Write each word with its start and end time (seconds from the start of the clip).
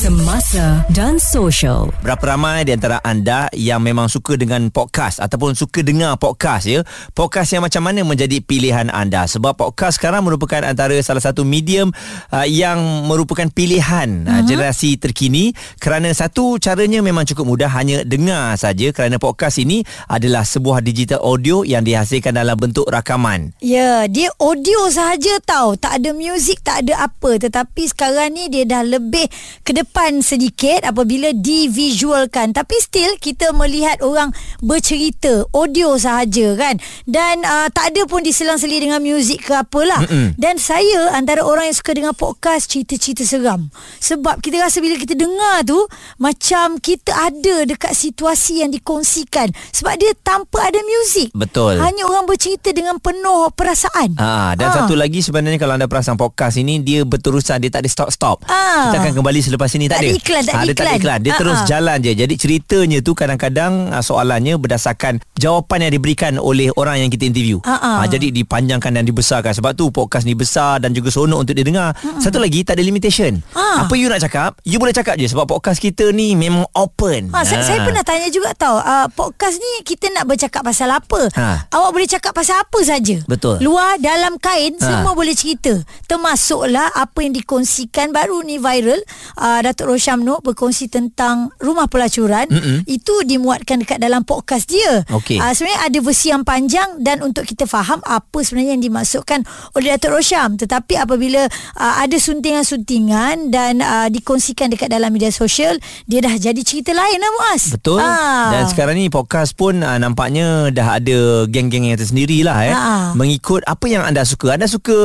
Semasa 0.00 0.80
dan 0.96 1.20
social. 1.20 1.92
Berapa 2.00 2.32
ramai 2.32 2.64
di 2.64 2.72
antara 2.72 3.04
anda 3.04 3.52
yang 3.52 3.84
memang 3.84 4.08
suka 4.08 4.32
dengan 4.32 4.72
podcast 4.72 5.20
ataupun 5.20 5.52
suka 5.52 5.84
dengar 5.84 6.16
podcast 6.16 6.64
ya? 6.64 6.80
Podcast 7.12 7.52
yang 7.52 7.68
macam 7.68 7.84
mana 7.84 8.00
menjadi 8.00 8.40
pilihan 8.40 8.88
anda? 8.88 9.28
Sebab 9.28 9.60
podcast 9.60 10.00
sekarang 10.00 10.24
merupakan 10.24 10.64
antara 10.64 10.96
salah 11.04 11.20
satu 11.20 11.44
medium 11.44 11.92
uh, 12.32 12.48
yang 12.48 12.80
merupakan 13.12 13.44
pilihan 13.52 14.24
uh, 14.24 14.40
uh-huh. 14.40 14.48
generasi 14.48 14.96
terkini 14.96 15.52
kerana 15.76 16.08
satu 16.16 16.56
caranya 16.56 17.04
memang 17.04 17.28
cukup 17.28 17.52
mudah 17.52 17.68
hanya 17.68 18.00
dengar 18.00 18.56
saja 18.56 18.96
kerana 18.96 19.20
podcast 19.20 19.60
ini 19.60 19.84
adalah 20.08 20.48
sebuah 20.48 20.80
digital 20.80 21.20
audio 21.20 21.60
yang 21.60 21.84
dihasilkan 21.84 22.40
dalam 22.40 22.56
bentuk 22.56 22.88
rakaman. 22.88 23.52
Ya, 23.60 24.08
dia 24.08 24.32
audio 24.40 24.88
sahaja 24.88 25.44
tau. 25.44 25.76
Tak 25.76 26.00
ada 26.00 26.16
muzik, 26.16 26.64
tak 26.64 26.88
ada 26.88 27.04
apa. 27.04 27.36
Tetapi 27.36 27.84
sekarang 27.84 28.32
ni 28.32 28.48
dia 28.48 28.64
dah 28.64 28.80
lebih 28.80 29.28
ke 29.60 29.76
depan 29.76 29.89
depan 29.90 30.22
sedikit 30.22 30.86
apabila 30.86 31.34
divisualkan. 31.34 32.54
Tapi 32.54 32.78
still 32.78 33.18
kita 33.18 33.50
melihat 33.50 33.98
orang 34.06 34.30
bercerita 34.62 35.42
audio 35.50 35.98
sahaja 35.98 36.54
kan? 36.54 36.78
Dan 37.10 37.42
uh, 37.42 37.66
tak 37.74 37.90
ada 37.90 38.06
pun 38.06 38.22
diselang-seli 38.22 38.86
dengan 38.86 39.02
muzik 39.02 39.50
ke 39.50 39.52
apalah. 39.58 39.98
Mm-mm. 40.06 40.38
dan 40.38 40.62
saya 40.62 41.10
antara 41.10 41.42
orang 41.42 41.66
yang 41.66 41.74
suka 41.74 41.90
dengan 41.90 42.14
podcast 42.14 42.70
cerita-cerita 42.70 43.26
seram. 43.26 43.66
Sebab 43.98 44.38
kita 44.38 44.62
rasa 44.62 44.78
bila 44.78 44.94
kita 44.94 45.18
dengar 45.18 45.66
tu 45.66 45.82
macam 46.22 46.78
kita 46.78 47.10
ada 47.10 47.66
dekat 47.66 47.90
situasi 47.90 48.62
yang 48.62 48.70
dikongsikan. 48.70 49.50
Sebab 49.74 49.98
dia 49.98 50.14
tanpa 50.22 50.70
ada 50.70 50.78
muzik. 50.86 51.34
Betul. 51.34 51.82
Hanya 51.82 52.06
orang 52.06 52.30
bercerita 52.30 52.70
dengan 52.70 53.02
penuh 53.02 53.50
perasaan. 53.58 54.14
Ha, 54.14 54.54
dan 54.54 54.70
ha. 54.70 54.74
satu 54.86 54.94
lagi 54.94 55.18
sebenarnya 55.18 55.58
kalau 55.58 55.74
anda 55.74 55.90
perasan 55.90 56.14
podcast 56.14 56.62
ini 56.62 56.78
dia 56.78 57.02
berterusan 57.02 57.58
dia 57.58 57.74
tak 57.74 57.82
ada 57.82 57.90
stop-stop. 57.90 58.46
Ha. 58.46 58.94
kita 58.94 58.96
akan 59.02 59.12
kembali 59.18 59.40
selepas 59.42 59.72
ini 59.74 59.79
ni 59.80 59.88
tak, 59.88 60.04
tak 60.04 60.04
ada. 60.04 60.12
iklan, 60.12 60.42
tak 60.44 60.52
ha, 60.52 60.60
ada 60.60 60.72
iklan. 60.72 60.76
tak 60.76 60.84
ada 60.84 61.00
iklan. 61.00 61.18
Dia 61.24 61.32
ha, 61.32 61.38
terus 61.40 61.58
ha. 61.58 61.66
jalan 61.66 61.96
je. 62.04 62.12
Jadi 62.12 62.34
ceritanya 62.36 62.98
tu 63.00 63.12
kadang-kadang 63.16 63.72
soalannya 64.04 64.54
berdasarkan 64.60 65.24
jawapan 65.40 65.88
yang 65.88 65.92
diberikan 65.96 66.32
oleh 66.36 66.68
orang 66.76 67.00
yang 67.00 67.08
kita 67.08 67.24
interview. 67.24 67.56
Ha, 67.64 68.04
jadi 68.04 68.28
dipanjangkan 68.28 69.00
dan 69.00 69.04
dibesarkan. 69.08 69.56
Sebab 69.56 69.72
tu 69.72 69.88
podcast 69.88 70.28
ni 70.28 70.36
besar 70.36 70.82
dan 70.84 70.92
juga 70.92 71.08
seronok 71.08 71.48
untuk 71.48 71.54
didengar. 71.56 71.96
Ha. 71.96 72.20
Satu 72.20 72.36
lagi 72.36 72.60
tak 72.60 72.76
ada 72.76 72.84
limitation. 72.84 73.40
Ha. 73.56 73.86
Apa 73.86 73.94
you 73.96 74.10
nak 74.10 74.20
cakap, 74.20 74.60
you 74.66 74.76
boleh 74.76 74.92
cakap 74.92 75.16
je 75.16 75.30
sebab 75.30 75.48
podcast 75.48 75.80
kita 75.80 76.12
ni 76.12 76.36
memang 76.36 76.68
open. 76.76 77.32
Ha, 77.32 77.40
ha. 77.40 77.46
Saya, 77.46 77.62
saya 77.64 77.78
pernah 77.86 78.04
tanya 78.04 78.28
juga 78.28 78.52
tau, 78.52 78.76
uh, 78.76 79.08
podcast 79.08 79.56
ni 79.56 79.72
kita 79.86 80.12
nak 80.12 80.28
bercakap 80.28 80.60
pasal 80.60 80.92
apa? 80.92 81.30
Ha. 81.32 81.70
Awak 81.72 81.90
boleh 81.94 82.08
cakap 82.10 82.32
pasal 82.36 82.60
apa 82.60 82.78
saja. 82.84 83.16
Betul. 83.24 83.62
Luar 83.64 83.96
dalam 84.02 84.36
kain 84.36 84.76
ha. 84.76 84.84
semua 84.84 85.12
boleh 85.16 85.32
cerita. 85.32 85.72
Termasuklah 86.04 86.92
apa 86.92 87.18
yang 87.22 87.32
dikongsikan 87.32 88.10
baru 88.10 88.42
ni 88.44 88.58
viral 88.58 89.00
uh, 89.38 89.60
Datuk 89.70 89.94
Rosham 89.94 90.26
Nur 90.26 90.42
berkongsi 90.42 90.90
tentang 90.90 91.54
rumah 91.62 91.86
pelacuran 91.86 92.50
Mm-mm. 92.50 92.82
itu 92.90 93.22
dimuatkan 93.22 93.86
dekat 93.86 94.02
dalam 94.02 94.26
podcast 94.26 94.66
dia. 94.66 95.06
Okay. 95.06 95.38
Uh, 95.38 95.54
sebenarnya 95.54 95.80
ada 95.86 95.98
versi 96.02 96.26
yang 96.34 96.42
panjang 96.42 96.98
dan 96.98 97.22
untuk 97.22 97.46
kita 97.46 97.70
faham 97.70 98.02
apa 98.02 98.38
sebenarnya 98.42 98.74
yang 98.74 98.82
dimaksudkan 98.82 99.46
oleh 99.78 99.94
Datuk 99.94 100.18
Rosham. 100.18 100.58
Tetapi 100.58 100.98
apabila 100.98 101.46
uh, 101.78 101.94
ada 102.02 102.16
suntingan-suntingan 102.18 103.54
dan 103.54 103.78
uh, 103.78 104.10
dikongsikan 104.10 104.74
dekat 104.74 104.90
dalam 104.90 105.14
media 105.14 105.30
sosial, 105.30 105.78
dia 106.10 106.18
dah 106.18 106.34
jadi 106.34 106.58
cerita 106.66 106.90
lain 106.90 107.18
lah 107.22 107.30
Muaz. 107.38 107.62
Betul. 107.70 108.02
Uh. 108.02 108.50
Dan 108.50 108.66
sekarang 108.66 108.98
ni 108.98 109.06
podcast 109.06 109.54
pun 109.54 109.86
uh, 109.86 109.96
nampaknya 110.02 110.74
dah 110.74 110.98
ada 110.98 111.46
geng-geng 111.46 111.86
yang 111.86 111.98
tersendiri 112.00 112.42
lah 112.42 112.58
eh. 112.66 112.74
Uh. 112.74 113.14
Mengikut 113.14 113.62
apa 113.70 113.86
yang 113.86 114.02
anda 114.02 114.26
suka. 114.26 114.58
Anda 114.58 114.66
suka 114.66 114.96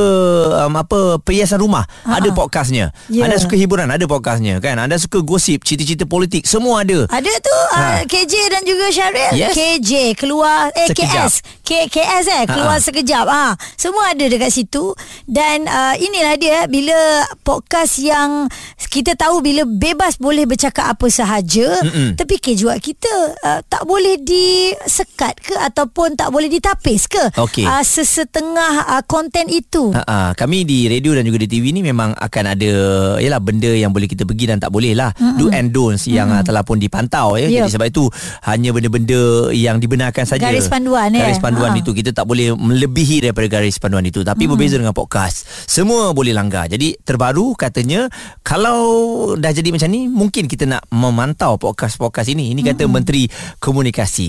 um, 0.66 0.74
apa 0.74 1.22
perhiasan 1.22 1.62
rumah, 1.62 1.86
uh. 2.02 2.18
ada 2.18 2.28
podcastnya. 2.34 2.90
Yeah. 3.06 3.30
Anda 3.30 3.38
suka 3.38 3.54
hiburan, 3.54 3.86
ada 3.92 4.04
podcastnya 4.10 4.55
kan 4.60 4.78
anda 4.80 4.96
suka 4.98 5.20
gosip 5.22 5.62
cerita-cerita 5.62 6.08
politik 6.08 6.46
semua 6.46 6.82
ada 6.82 7.06
ada 7.10 7.32
tu 7.42 7.56
ha. 7.74 8.00
uh, 8.00 8.02
KJ 8.06 8.34
dan 8.52 8.62
juga 8.64 8.86
Syaril 8.92 9.32
yes. 9.36 9.54
KJ 9.54 10.16
keluar 10.18 10.70
eh 10.74 10.88
sekejap. 10.90 11.28
KS 11.28 11.34
K, 11.66 11.90
KS 11.90 12.30
eh 12.30 12.44
keluar 12.46 12.78
ha. 12.78 12.84
sekejap 12.84 13.26
ah 13.26 13.58
ha. 13.58 13.58
semua 13.74 14.14
ada 14.14 14.22
dekat 14.22 14.54
situ 14.54 14.94
dan 15.26 15.66
uh, 15.66 15.98
inilah 15.98 16.38
dia 16.38 16.70
bila 16.70 17.26
podcast 17.42 17.98
yang 17.98 18.46
kita 18.86 19.18
tahu 19.18 19.42
bila 19.42 19.66
bebas 19.66 20.14
boleh 20.22 20.46
bercakap 20.46 20.94
apa 20.94 21.10
sahaja 21.10 21.82
Mm-mm. 21.82 22.14
terfikir 22.14 22.54
juga 22.54 22.78
kita 22.78 23.10
uh, 23.42 23.60
tak 23.66 23.82
boleh 23.82 24.14
disekat 24.22 25.34
ke 25.42 25.58
ataupun 25.58 26.14
tak 26.14 26.30
boleh 26.30 26.46
ditapis 26.46 27.10
ke 27.10 27.24
okay. 27.34 27.66
uh, 27.66 27.82
sesetengah 27.82 28.86
uh, 28.86 29.02
konten 29.02 29.50
itu 29.50 29.90
Ha-ha. 29.90 30.38
kami 30.38 30.62
di 30.62 30.86
radio 30.86 31.18
dan 31.18 31.26
juga 31.26 31.42
di 31.42 31.50
TV 31.50 31.74
ni 31.74 31.82
memang 31.82 32.14
akan 32.14 32.44
ada 32.46 32.72
yalah 33.18 33.42
benda 33.42 33.74
yang 33.74 33.90
boleh 33.90 34.06
kita 34.06 34.22
pergi 34.22 34.54
dan 34.54 34.62
tak 34.62 34.70
boleh 34.70 34.94
lah 34.94 35.10
mm-hmm. 35.18 35.34
do 35.34 35.50
and 35.50 35.74
don'ts 35.74 36.06
yang 36.06 36.30
mm-hmm. 36.30 36.46
telah 36.46 36.62
pun 36.62 36.78
dipantau 36.78 37.34
ya 37.34 37.50
yep. 37.50 37.66
jadi 37.66 37.74
sebab 37.74 37.86
itu 37.90 38.06
hanya 38.46 38.70
benda-benda 38.70 39.50
yang 39.50 39.82
dibenarkan 39.82 40.22
saja 40.22 40.46
garis 40.46 40.70
panduan 40.70 41.10
ya 41.10 41.26
garis 41.26 41.42
panduan 41.42 41.55
ha. 41.64 41.80
itu 41.80 41.96
kita 41.96 42.12
tak 42.12 42.28
boleh 42.28 42.52
melebihi 42.52 43.24
daripada 43.24 43.48
garis 43.48 43.80
panduan 43.80 44.04
itu. 44.04 44.20
Tapi 44.20 44.44
mm-hmm. 44.44 44.52
berbeza 44.52 44.76
dengan 44.76 44.92
podcast 44.92 45.48
semua 45.64 46.12
boleh 46.12 46.36
langgar. 46.36 46.68
Jadi 46.68 47.00
terbaru 47.00 47.56
katanya 47.56 48.10
kalau 48.44 49.32
dah 49.38 49.52
jadi 49.54 49.72
macam 49.72 49.88
ni 49.88 50.10
mungkin 50.10 50.44
kita 50.50 50.68
nak 50.68 50.84
memantau 50.92 51.56
podcast-podcast 51.56 52.32
ini. 52.36 52.52
Ini 52.52 52.60
kata 52.60 52.84
mm-hmm. 52.84 52.92
menteri 52.92 53.22
komunikasi. 53.56 54.28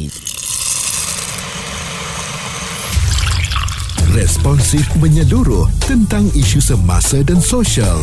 Responsif 4.16 4.88
menyeluruh 4.98 5.70
tentang 5.86 6.26
isu 6.34 6.58
semasa 6.58 7.22
dan 7.22 7.38
sosial. 7.38 8.02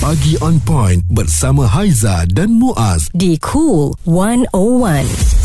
Pagi 0.00 0.40
on 0.40 0.58
point 0.64 0.98
bersama 1.12 1.68
Haiza 1.68 2.26
dan 2.32 2.56
Muaz. 2.56 3.12
Di 3.12 3.36
Cool 3.38 3.94
101 4.08 5.41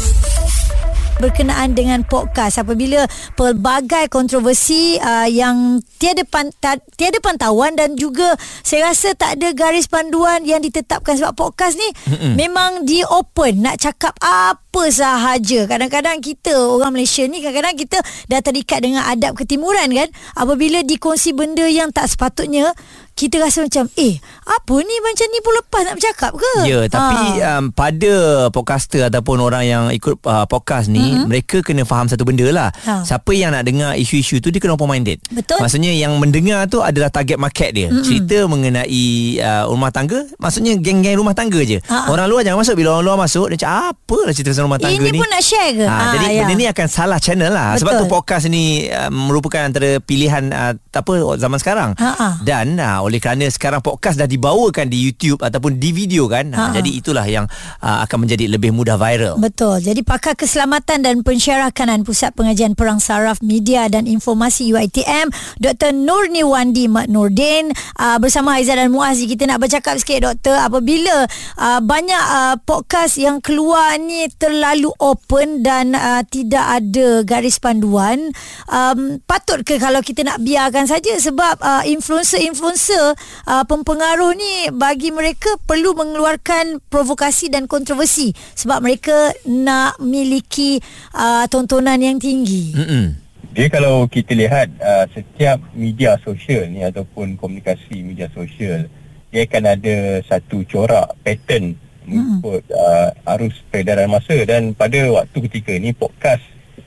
berkenaan 1.17 1.73
dengan 1.73 2.05
podcast 2.05 2.61
apabila 2.61 3.05
pelbagai 3.33 4.09
kontroversi 4.11 4.97
uh, 5.01 5.25
yang 5.25 5.81
tiada 5.97 6.21
panta- 6.27 6.81
tiada 6.93 7.17
pantauan 7.19 7.73
dan 7.73 7.97
juga 7.97 8.37
saya 8.61 8.93
rasa 8.93 9.17
tak 9.17 9.41
ada 9.41 9.51
garis 9.53 9.89
panduan 9.89 10.45
yang 10.45 10.61
ditetapkan 10.61 11.17
sebab 11.17 11.33
podcast 11.33 11.75
ni 11.77 11.89
Mm-mm. 12.13 12.33
memang 12.37 12.85
di 12.85 13.01
open 13.07 13.65
nak 13.65 13.81
cakap 13.81 14.13
apa 14.21 14.66
sahaja 14.93 15.65
kadang-kadang 15.65 16.21
kita 16.21 16.53
orang 16.53 16.93
Malaysia 16.93 17.25
ni 17.25 17.41
kadang-kadang 17.41 17.75
kita 17.77 17.97
dah 18.29 18.39
terikat 18.43 18.79
dengan 18.85 19.03
adab 19.09 19.33
ketimuran 19.33 19.89
kan 19.89 20.09
apabila 20.37 20.85
dikongsi 20.85 21.33
benda 21.33 21.65
yang 21.65 21.89
tak 21.89 22.05
sepatutnya 22.11 22.75
kita 23.17 23.41
rasa 23.41 23.65
macam 23.65 23.89
eh 23.97 24.21
apa 24.45 24.75
ni 24.77 24.95
macam 25.01 25.25
ni 25.33 25.39
pun 25.41 25.53
lepas 25.57 25.81
nak 25.89 25.97
bercakap 25.97 26.31
ke 26.37 26.53
ya 26.69 26.85
tapi 26.85 27.41
ha. 27.41 27.57
um, 27.57 27.73
pada 27.73 28.13
podcaster 28.53 29.09
ataupun 29.09 29.41
orang 29.41 29.65
yang 29.65 29.83
ikut 29.89 30.21
uh, 30.21 30.45
podcast 30.45 30.85
ni 30.85 31.01
mm-hmm. 31.01 31.25
mereka 31.25 31.57
kena 31.65 31.81
faham 31.81 32.05
satu 32.05 32.29
benda 32.29 32.45
lah 32.53 32.69
ha. 32.85 33.01
siapa 33.01 33.33
yang 33.33 33.57
nak 33.57 33.65
dengar 33.65 33.97
isu-isu 33.97 34.37
tu 34.37 34.53
dia 34.53 34.61
kena 34.61 34.77
open 34.77 34.85
minded 34.85 35.17
betul 35.33 35.57
maksudnya 35.57 35.89
yang 35.97 36.13
mendengar 36.21 36.69
tu 36.69 36.85
adalah 36.85 37.09
target 37.09 37.41
market 37.41 37.73
dia 37.73 37.89
mm-hmm. 37.89 38.05
cerita 38.05 38.45
mengenai 38.45 39.05
uh, 39.41 39.63
rumah 39.65 39.89
tangga 39.89 40.21
maksudnya 40.37 40.77
geng-geng 40.77 41.17
rumah 41.17 41.33
tangga 41.33 41.65
je 41.65 41.81
Ha-ha. 41.89 42.13
orang 42.13 42.29
luar 42.29 42.45
jangan 42.45 42.61
masuk 42.61 42.77
bila 42.77 43.01
orang 43.01 43.05
luar 43.09 43.17
masuk 43.17 43.49
dia 43.49 43.65
cakap 43.65 43.97
apalah 43.97 44.29
cerita 44.29 44.53
pasal 44.53 44.66
rumah 44.67 44.79
tangga 44.79 44.99
ini 44.99 45.07
ni. 45.07 45.09
ini 45.15 45.19
pun 45.23 45.29
nak 45.31 45.43
share 45.43 45.71
ke? 45.73 45.85
Ha, 45.87 45.95
ha, 45.95 46.11
jadi 46.19 46.25
ya. 46.27 46.39
benda 46.43 46.53
ni 46.59 46.65
akan 46.67 46.87
salah 46.91 47.19
channel 47.23 47.51
lah. 47.51 47.67
Betul. 47.73 47.79
sebab 47.79 47.91
tu 47.95 48.05
podcast 48.11 48.43
ni 48.51 48.91
uh, 48.91 49.07
merupakan 49.07 49.63
antara 49.63 50.03
pilihan 50.03 50.43
uh, 50.51 50.73
apa 50.75 51.11
zaman 51.39 51.57
sekarang. 51.61 51.89
Ha-ha. 51.97 52.41
dan 52.43 52.77
uh, 52.77 52.99
oleh 53.05 53.21
kerana 53.23 53.47
sekarang 53.47 53.79
podcast 53.79 54.19
dah 54.19 54.27
dibawakan 54.27 54.91
di 54.91 54.99
YouTube 54.99 55.39
ataupun 55.39 55.79
di 55.79 55.95
video 55.95 56.27
kan 56.27 56.51
ha, 56.51 56.75
jadi 56.75 56.89
itulah 56.89 57.23
yang 57.23 57.47
uh, 57.79 58.03
akan 58.03 58.27
menjadi 58.27 58.51
lebih 58.51 58.75
mudah 58.75 58.99
viral. 58.99 59.39
Betul. 59.39 59.79
Jadi 59.79 60.03
pakar 60.03 60.35
keselamatan 60.35 61.05
dan 61.05 61.15
pensyarakanan 61.23 62.03
pusat 62.03 62.35
pengajian 62.35 62.75
perang 62.75 62.99
saraf 62.99 63.39
media 63.39 63.87
dan 63.87 64.03
informasi 64.09 64.73
UiTM 64.75 65.31
Dr 65.61 65.95
Nurni 65.95 66.43
Wandi 66.43 66.91
Mat 66.91 67.07
Nurdin 67.07 67.71
uh, 68.01 68.17
bersama 68.17 68.59
Aizah 68.59 68.75
dan 68.75 68.91
Muaz 68.91 69.21
kita 69.21 69.45
nak 69.45 69.61
bercakap 69.61 69.95
sikit 70.01 70.27
doktor 70.27 70.57
apabila 70.57 71.27
uh, 71.59 71.79
banyak 71.83 72.23
uh, 72.33 72.55
podcast 72.63 73.21
yang 73.21 73.39
keluar 73.39 73.95
ni 74.01 74.27
terlalu 74.57 74.89
open 74.97 75.61
dan 75.61 75.93
uh, 75.93 76.25
tidak 76.25 76.81
ada 76.81 77.21
garis 77.21 77.61
panduan 77.61 78.33
um, 78.65 79.21
patut 79.29 79.61
ke 79.61 79.77
kalau 79.77 80.01
kita 80.01 80.25
nak 80.25 80.41
biarkan 80.41 80.89
saja 80.89 81.13
sebab 81.21 81.61
uh, 81.61 81.85
influencer-influencer 81.85 83.13
uh, 83.45 83.63
pempengaruh 83.69 84.33
ni 84.33 84.73
bagi 84.73 85.13
mereka 85.13 85.53
perlu 85.69 85.93
mengeluarkan 85.93 86.81
provokasi 86.89 87.53
dan 87.53 87.69
kontroversi 87.69 88.33
sebab 88.57 88.81
mereka 88.81 89.29
nak 89.45 90.01
miliki 90.01 90.81
uh, 91.13 91.45
tontonan 91.45 92.01
yang 92.01 92.17
tinggi. 92.17 92.73
Mm-mm. 92.73 93.05
Jadi 93.53 93.69
kalau 93.69 94.09
kita 94.09 94.33
lihat 94.33 94.73
uh, 94.81 95.05
setiap 95.13 95.61
media 95.77 96.17
sosial 96.25 96.65
ni 96.65 96.81
ataupun 96.81 97.37
komunikasi 97.37 98.01
media 98.01 98.25
sosial 98.33 98.89
dia 99.29 99.45
akan 99.45 99.63
ada 99.69 100.25
satu 100.25 100.65
corak 100.65 101.13
pattern 101.21 101.77
mengikut 102.07 102.63
uh, 102.71 103.11
arus 103.35 103.59
peredaran 103.67 104.07
masa 104.07 104.33
dan 104.47 104.71
pada 104.71 105.11
waktu 105.11 105.37
ketika 105.51 105.75
ni 105.75 105.91
podcast 105.91 106.41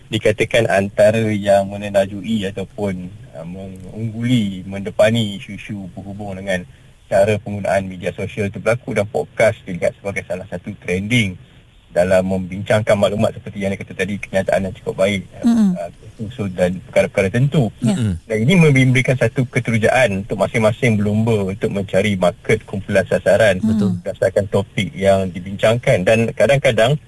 dikatakan 0.08 0.66
antara 0.66 1.28
yang 1.30 1.68
menenajui 1.68 2.48
ataupun 2.48 3.12
uh, 3.36 3.46
mengungguli 3.46 4.64
mendepani 4.64 5.36
isu-isu 5.36 5.86
berhubung 5.92 6.34
dengan 6.40 6.64
cara 7.06 7.36
penggunaan 7.36 7.84
media 7.84 8.10
sosial 8.16 8.48
itu 8.48 8.62
berlaku 8.62 8.96
dan 8.96 9.06
podcast 9.06 9.60
dilihat 9.68 9.92
sebagai 10.00 10.24
salah 10.24 10.48
satu 10.48 10.72
trending 10.80 11.36
dalam 11.90 12.22
membincangkan 12.22 12.94
maklumat 12.94 13.34
seperti 13.34 13.66
yang 13.66 13.74
kata 13.74 13.92
tadi 13.94 14.14
kenyataan 14.16 14.70
yang 14.70 14.74
cukup 14.78 14.94
baik. 15.02 15.26
Mm-hmm. 15.42 15.70
uh, 15.74 15.90
usul 16.20 16.52
dan 16.52 16.76
perkara-perkara 16.84 17.32
tentu 17.32 17.72
Ya. 17.80 17.96
dan 18.28 18.38
ini 18.44 18.54
memberikan 18.60 19.16
satu 19.16 19.48
keterujaan 19.48 20.22
untuk 20.22 20.36
masing-masing 20.36 21.00
berlumba 21.00 21.48
untuk 21.48 21.72
mencari 21.72 22.12
market 22.14 22.60
kumpulan 22.68 23.08
sasaran 23.08 23.56
betul. 23.58 23.96
berdasarkan 23.98 24.44
topik 24.52 24.92
yang 24.92 25.32
dibincangkan. 25.32 26.04
Dan 26.04 26.28
kadang-kadang 26.36 27.00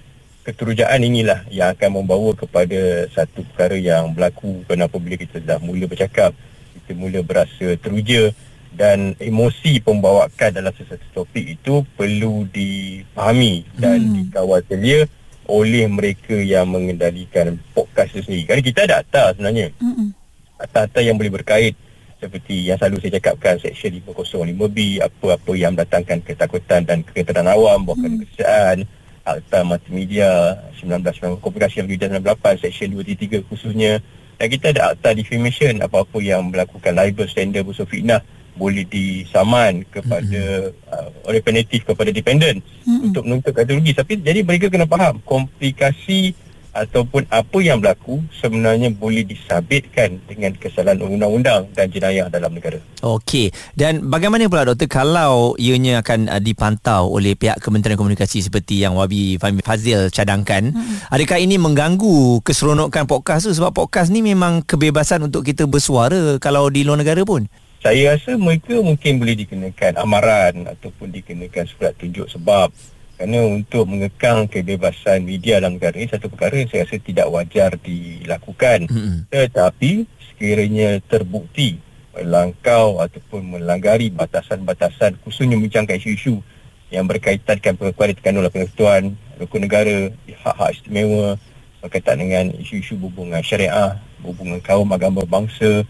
keterujaan 0.43 0.99
inilah 1.05 1.47
yang 1.53 1.71
akan 1.77 2.03
membawa 2.03 2.35
kepada 2.35 3.07
satu 3.15 3.47
perkara 3.53 3.79
yang 3.79 4.11
berlaku 4.11 4.67
kerana 4.67 4.91
apabila 4.91 5.15
kita 5.15 5.39
dah 5.39 5.63
mula 5.63 5.87
bercakap 5.87 6.35
kita 6.83 6.99
mula 6.99 7.23
berasa 7.23 7.79
teruja 7.79 8.35
dan 8.73 9.13
emosi 9.21 9.85
pembawakan 9.85 10.51
dalam 10.57 10.73
sesuatu 10.73 11.05
topik 11.13 11.61
itu 11.61 11.85
perlu 11.95 12.49
dipahami 12.49 13.69
dan 13.77 14.01
hmm. 14.01 14.15
dikawal 14.33 14.61
selia 14.65 15.05
oleh 15.51 15.85
mereka 15.91 16.39
yang 16.39 16.71
mengendalikan 16.71 17.59
podcast 17.77 18.15
itu 18.17 18.31
sendiri. 18.31 18.43
Kerana 18.49 18.63
kita 18.63 18.81
ada 18.87 18.97
akta 19.03 19.23
sebenarnya. 19.35 19.69
Mm-mm. 19.83 20.09
Akta-akta 20.63 21.03
yang 21.03 21.19
boleh 21.19 21.35
berkait 21.35 21.75
seperti 22.23 22.71
yang 22.71 22.79
selalu 22.79 23.03
saya 23.03 23.19
cakapkan 23.19 23.59
Seksyen 23.59 23.99
505B 23.99 25.03
apa-apa 25.03 25.53
yang 25.59 25.75
mendatangkan 25.75 26.23
ketakutan 26.23 26.87
dan 26.87 27.03
kegetaran 27.03 27.51
awam 27.51 27.83
bahkan 27.83 28.15
hmm. 28.15 28.23
kesihatan 28.31 28.79
Akta 29.27 29.67
Multimedia 29.67 30.55
1990 30.79 31.43
Komunikasi 31.43 31.83
yang 31.83 31.87
berjaya 31.91 32.23
98 32.23 32.63
Seksyen 32.63 32.91
233 32.95 33.51
khususnya 33.51 33.99
dan 34.39 34.47
kita 34.51 34.75
ada 34.75 34.95
akta 34.95 35.15
defamation 35.15 35.83
apa-apa 35.83 36.19
yang 36.19 36.51
melakukan 36.51 36.95
libel 36.95 37.27
slander 37.27 37.63
busuk 37.67 37.91
fitnah 37.91 38.23
boleh 38.57 38.85
disaman 38.85 39.85
kepada 39.89 40.73
mm-hmm. 40.73 40.93
uh, 40.93 41.09
oleh 41.29 41.41
penaltif 41.41 41.85
kepada 41.89 42.13
dependent 42.13 42.61
mm-hmm. 42.61 43.07
untuk 43.11 43.23
menuntut 43.25 43.53
ganti 43.57 43.73
rugi 43.75 43.93
tapi 43.97 44.21
jadi 44.21 44.45
mereka 44.45 44.69
kena 44.69 44.85
faham 44.85 45.19
komplikasi 45.25 46.37
ataupun 46.73 47.29
apa 47.29 47.59
yang 47.61 47.79
berlaku 47.79 48.25
sebenarnya 48.41 48.89
boleh 48.97 49.29
disabitkan 49.29 50.17
dengan 50.25 50.57
kesalahan 50.57 51.05
undang-undang 51.05 51.69
dan 51.77 51.93
jenayah 51.93 52.33
dalam 52.33 52.57
negara. 52.57 52.81
Okey. 53.05 53.53
Dan 53.77 54.09
bagaimana 54.09 54.49
pula 54.49 54.65
doktor 54.65 54.89
kalau 54.89 55.53
ianya 55.61 56.01
akan 56.01 56.33
uh, 56.33 56.41
dipantau 56.41 57.13
oleh 57.13 57.37
pihak 57.37 57.61
Kementerian 57.61 58.01
Komunikasi 58.01 58.41
seperti 58.41 58.81
yang 58.81 58.97
Wabi 58.97 59.37
Fahmi 59.37 59.61
Fazil 59.61 60.09
cadangkan, 60.09 60.73
hmm. 60.73 61.13
adakah 61.13 61.39
ini 61.45 61.61
mengganggu 61.61 62.41
keseronokan 62.41 63.05
podcast 63.05 63.45
tu 63.45 63.53
sebab 63.53 63.77
podcast 63.77 64.09
ni 64.09 64.25
memang 64.25 64.65
kebebasan 64.65 65.29
untuk 65.29 65.45
kita 65.45 65.69
bersuara 65.69 66.41
kalau 66.41 66.73
di 66.73 66.89
luar 66.89 67.05
negara 67.05 67.21
pun? 67.29 67.45
Saya 67.83 68.15
rasa 68.15 68.39
mereka 68.39 68.79
mungkin 68.79 69.19
boleh 69.19 69.35
dikenakan 69.43 69.99
amaran 69.99 70.71
ataupun 70.71 71.11
dikenakan 71.11 71.67
surat 71.67 71.99
tunjuk 71.99 72.31
sebab 72.31 72.71
kerana 73.19 73.43
untuk 73.43 73.91
mengekang 73.91 74.47
kebebasan 74.47 75.27
media 75.27 75.59
dalam 75.59 75.83
negara 75.83 75.99
ini 75.99 76.07
satu 76.07 76.31
perkara 76.31 76.63
yang 76.63 76.71
saya 76.71 76.87
rasa 76.87 77.03
tidak 77.03 77.27
wajar 77.27 77.75
dilakukan. 77.83 78.87
Mm-mm. 78.87 79.27
Tetapi 79.35 80.07
sekiranya 80.31 81.03
terbukti 81.11 81.83
melangkau 82.15 83.03
ataupun 83.03 83.59
melanggari 83.59 84.15
batasan-batasan 84.15 85.19
khususnya 85.27 85.59
membincangkan 85.59 85.99
isu-isu 85.99 86.39
yang 86.95 87.11
berkaitan 87.11 87.59
dengan 87.59 87.83
pengakuan 87.83 88.15
ditekan 88.15 88.37
oleh 88.39 88.51
pengetuan 88.53 89.03
rukun 89.43 89.65
negara, 89.65 90.13
hak-hak 90.47 90.71
istimewa 90.79 91.35
berkaitan 91.83 92.23
dengan 92.23 92.45
isu-isu 92.63 92.95
hubungan 92.95 93.43
syariah, 93.43 93.99
hubungan 94.23 94.63
kaum 94.63 94.87
agama 94.95 95.27
bangsa, 95.27 95.83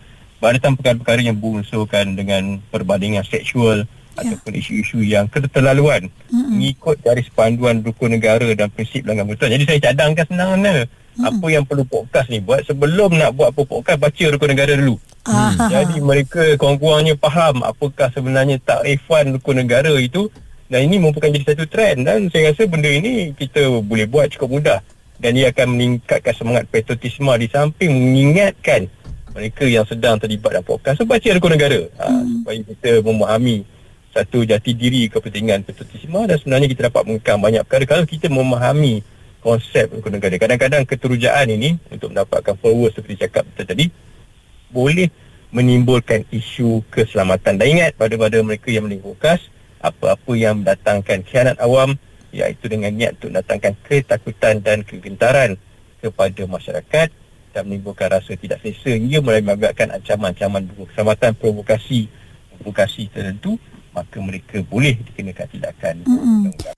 berkaitan 0.42 0.74
perkara-perkara 0.74 1.20
yang 1.22 1.38
berunsurkan 1.38 2.18
dengan 2.18 2.58
perbandingan 2.74 3.22
seksual 3.22 3.86
Ya. 4.12 4.28
ataupun 4.28 4.52
isu-isu 4.60 5.00
yang 5.00 5.24
keterlaluan 5.24 6.12
Mm-mm. 6.28 6.60
mengikut 6.60 7.00
garis 7.00 7.32
panduan 7.32 7.80
rukun 7.80 8.12
negara 8.12 8.44
dan 8.52 8.68
prinsip 8.68 9.08
pelanggan 9.08 9.24
betul. 9.24 9.48
Jadi 9.48 9.64
saya 9.64 9.80
cadangkan 9.88 10.28
senang 10.28 10.48
mana. 10.60 10.84
Apa 11.16 11.46
yang 11.48 11.64
perlu 11.64 11.84
podcast 11.88 12.28
ni 12.28 12.36
buat 12.36 12.60
sebelum 12.68 13.16
nak 13.16 13.32
buat 13.32 13.56
apa 13.56 13.64
podcast 13.64 13.96
baca 13.96 14.24
rukun 14.36 14.50
negara 14.52 14.76
dulu. 14.76 15.00
Ah. 15.24 15.56
Jadi 15.64 15.96
mereka 16.04 16.44
kurang-kurangnya 16.60 17.16
faham 17.16 17.64
apakah 17.64 18.12
sebenarnya 18.12 18.60
takrifan 18.60 19.32
rukun 19.32 19.64
negara 19.64 19.96
itu 19.96 20.28
dan 20.68 20.92
ini 20.92 21.00
merupakan 21.00 21.32
jadi 21.32 21.48
satu 21.48 21.64
trend 21.72 22.04
dan 22.04 22.28
saya 22.28 22.52
rasa 22.52 22.68
benda 22.68 22.92
ini 22.92 23.32
kita 23.32 23.80
boleh 23.80 24.04
buat 24.04 24.28
cukup 24.36 24.60
mudah 24.60 24.80
dan 25.24 25.40
ia 25.40 25.48
akan 25.48 25.72
meningkatkan 25.72 26.36
semangat 26.36 26.68
patriotisme 26.68 27.32
di 27.40 27.48
samping 27.48 27.92
mengingatkan 27.92 28.92
mereka 29.32 29.64
yang 29.64 29.84
sedang 29.88 30.20
terlibat 30.20 30.56
dalam 30.56 30.64
podcast. 30.64 31.00
So, 31.00 31.08
baca 31.08 31.24
rukun 31.24 31.52
negara. 31.56 31.80
Ha, 31.98 32.06
supaya 32.20 32.58
kita 32.62 32.90
memahami 33.00 33.64
satu 34.12 34.44
jati 34.44 34.76
diri 34.76 35.08
kepentingan 35.08 35.64
patriotisme 35.64 36.20
dan 36.28 36.36
sebenarnya 36.36 36.68
kita 36.68 36.92
dapat 36.92 37.02
mengekang 37.08 37.40
banyak 37.40 37.64
perkara 37.64 37.84
kalau 37.88 38.04
kita 38.04 38.28
memahami 38.28 39.00
konsep 39.40 39.88
rukun 39.88 40.20
negara. 40.20 40.36
Kadang-kadang 40.36 40.84
keterujaan 40.84 41.48
ini 41.48 41.80
untuk 41.88 42.12
mendapatkan 42.12 42.54
followers 42.60 42.92
seperti 42.92 43.24
cakap 43.24 43.48
kita 43.52 43.72
tadi 43.72 43.88
boleh 44.68 45.08
menimbulkan 45.48 46.28
isu 46.28 46.84
keselamatan. 46.92 47.56
Dan 47.56 47.66
ingat 47.80 47.96
pada-pada 47.96 48.36
mereka 48.44 48.68
yang 48.68 48.84
menimbulkan 48.84 49.40
apa-apa 49.82 50.32
yang 50.38 50.62
mendatangkan 50.62 51.24
khianat 51.26 51.56
awam 51.58 51.96
iaitu 52.32 52.68
dengan 52.68 52.92
niat 52.92 53.16
untuk 53.20 53.36
mendatangkan 53.36 53.76
ketakutan 53.84 54.60
dan 54.64 54.84
kegentaran 54.84 55.60
kepada 56.00 56.42
masyarakat 56.48 57.08
dan 57.52 57.68
menimbulkan 57.68 58.08
rasa 58.08 58.32
tidak 58.34 58.58
selesa 58.64 58.96
mulai 59.20 59.44
mengakibatkan 59.44 59.92
ancaman-ancaman 60.00 60.66
keselamatan 60.72 61.32
provokasi 61.36 62.08
provokasi 62.56 63.12
tertentu 63.12 63.60
maka 63.92 64.16
mereka 64.24 64.64
boleh 64.64 64.96
dikenakan 64.96 65.46
tindakan 65.52 65.94
undang-undang. 66.08 66.76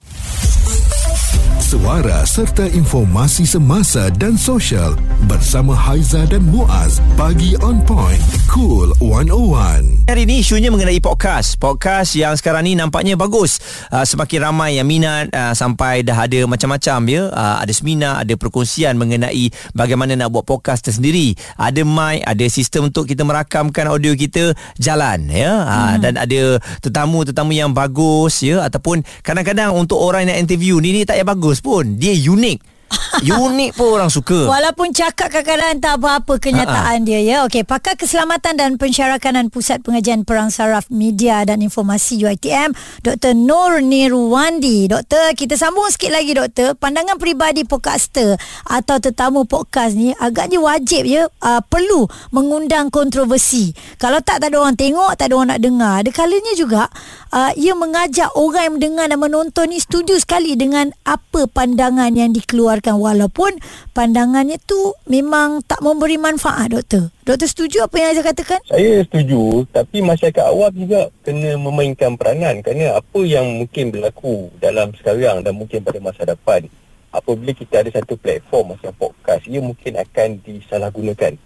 Suara 1.58 2.22
serta 2.22 2.70
informasi 2.70 3.42
semasa 3.42 4.06
dan 4.14 4.38
sosial 4.38 4.94
bersama 5.26 5.74
Haiza 5.74 6.22
dan 6.30 6.46
Muaz 6.46 7.02
bagi 7.18 7.58
on 7.66 7.82
point 7.82 8.22
cool 8.54 8.94
101. 9.02 10.06
Hari 10.06 10.22
ini 10.30 10.46
isunya 10.46 10.70
mengenai 10.70 11.02
podcast. 11.02 11.58
Podcast 11.58 12.14
yang 12.14 12.38
sekarang 12.38 12.70
ni 12.70 12.78
nampaknya 12.78 13.18
bagus. 13.18 13.58
Uh, 13.90 14.06
semakin 14.06 14.46
ramai 14.46 14.78
yang 14.78 14.86
minat 14.86 15.26
uh, 15.34 15.50
sampai 15.50 16.06
dah 16.06 16.14
ada 16.14 16.46
macam-macam 16.46 16.98
ya. 17.10 17.22
Uh, 17.34 17.56
ada 17.66 17.72
seminar, 17.74 18.22
ada 18.22 18.38
perkongsian 18.38 18.94
mengenai 18.94 19.50
bagaimana 19.74 20.14
nak 20.14 20.30
buat 20.30 20.46
podcast 20.46 20.86
tersendiri. 20.86 21.34
Ada 21.58 21.82
mic, 21.82 22.22
ada 22.22 22.46
sistem 22.46 22.94
untuk 22.94 23.10
kita 23.10 23.26
merakamkan 23.26 23.90
audio 23.90 24.14
kita 24.14 24.54
jalan 24.78 25.26
ya. 25.26 25.50
Uh, 25.66 25.94
dan 25.98 26.14
ada 26.14 26.62
tetamu-tetamu 26.84 27.50
yang 27.50 27.74
bagus 27.74 28.44
ya 28.44 28.62
ataupun 28.62 29.02
kadang-kadang 29.26 29.74
untuk 29.74 29.98
orang 29.98 30.30
yang 30.30 30.38
interview 30.38 30.78
ni 30.78 30.94
ni 30.94 31.02
tak 31.02 31.23
payah 31.24 31.32
bagus 31.32 31.64
pun. 31.64 31.96
Dia 31.96 32.12
unik. 32.12 32.76
unik 33.24 33.74
pun 33.74 33.88
orang 33.98 34.12
suka. 34.12 34.46
Walaupun 34.46 34.94
cakap 34.94 35.32
kadang-kadang 35.32 35.80
tak 35.82 35.98
apa-apa 35.98 36.38
kenyataan 36.38 37.02
dia 37.02 37.18
ya. 37.24 37.36
Okey, 37.48 37.66
pakar 37.66 37.98
keselamatan 37.98 38.54
dan 38.54 38.70
pensyarakanan 38.78 39.50
Pusat 39.50 39.82
Pengajian 39.82 40.22
Perang 40.22 40.52
Saraf 40.52 40.86
Media 40.92 41.42
dan 41.42 41.58
Informasi 41.64 42.22
UiTM, 42.22 42.70
Dr. 43.02 43.34
Nur 43.34 43.82
Nirwandi. 43.82 44.86
Doktor, 44.86 45.34
kita 45.34 45.58
sambung 45.58 45.90
sikit 45.90 46.14
lagi 46.14 46.36
doktor. 46.36 46.78
Pandangan 46.78 47.18
peribadi 47.18 47.66
podcaster 47.66 48.38
atau 48.68 48.96
tetamu 49.02 49.48
podcast 49.48 49.98
ni 49.98 50.14
agaknya 50.14 50.62
wajib 50.62 51.02
ya 51.08 51.26
uh, 51.26 51.62
perlu 51.66 52.06
mengundang 52.30 52.94
kontroversi. 52.94 53.74
Kalau 53.98 54.22
tak 54.22 54.44
tak 54.44 54.54
ada 54.54 54.62
orang 54.62 54.78
tengok, 54.78 55.18
tak 55.18 55.30
ada 55.30 55.34
orang 55.34 55.50
nak 55.56 55.62
dengar. 55.62 55.94
Ada 56.04 56.10
kalanya 56.14 56.52
juga 56.54 56.86
uh, 57.34 57.52
ia 57.58 57.74
mengajak 57.74 58.30
orang 58.38 58.62
yang 58.70 58.74
mendengar 58.78 59.06
dan 59.10 59.18
menonton 59.18 59.66
ni 59.74 59.82
setuju 59.82 60.16
sekali 60.22 60.54
dengan 60.54 60.94
apa 61.02 61.50
pandangan 61.50 62.14
yang 62.14 62.30
dikeluarkan 62.30 62.94
walaupun 62.96 63.58
pandangannya 63.90 64.62
tu 64.62 64.94
memang 65.10 65.60
tak 65.66 65.82
memberi 65.82 66.16
manfaat 66.16 66.70
doktor. 66.70 67.10
Doktor 67.26 67.48
setuju 67.50 67.90
apa 67.90 67.96
yang 67.98 68.14
saya 68.14 68.24
katakan? 68.30 68.60
Saya 68.70 69.02
setuju 69.02 69.66
tapi 69.74 69.98
masyarakat 70.00 70.44
awam 70.46 70.72
juga 70.72 71.10
kena 71.26 71.58
memainkan 71.58 72.14
peranan 72.14 72.62
kerana 72.62 73.02
apa 73.02 73.20
yang 73.26 73.58
mungkin 73.58 73.90
berlaku 73.90 74.54
dalam 74.62 74.94
sekarang 74.94 75.42
dan 75.42 75.52
mungkin 75.58 75.82
pada 75.82 75.98
masa 75.98 76.22
depan 76.22 76.70
apabila 77.10 77.54
kita 77.54 77.82
ada 77.82 77.90
satu 77.90 78.14
platform 78.18 78.74
macam 78.74 78.90
podcast 78.94 79.46
ia 79.46 79.62
mungkin 79.62 79.98
akan 79.98 80.42
disalahgunakan 80.42 81.38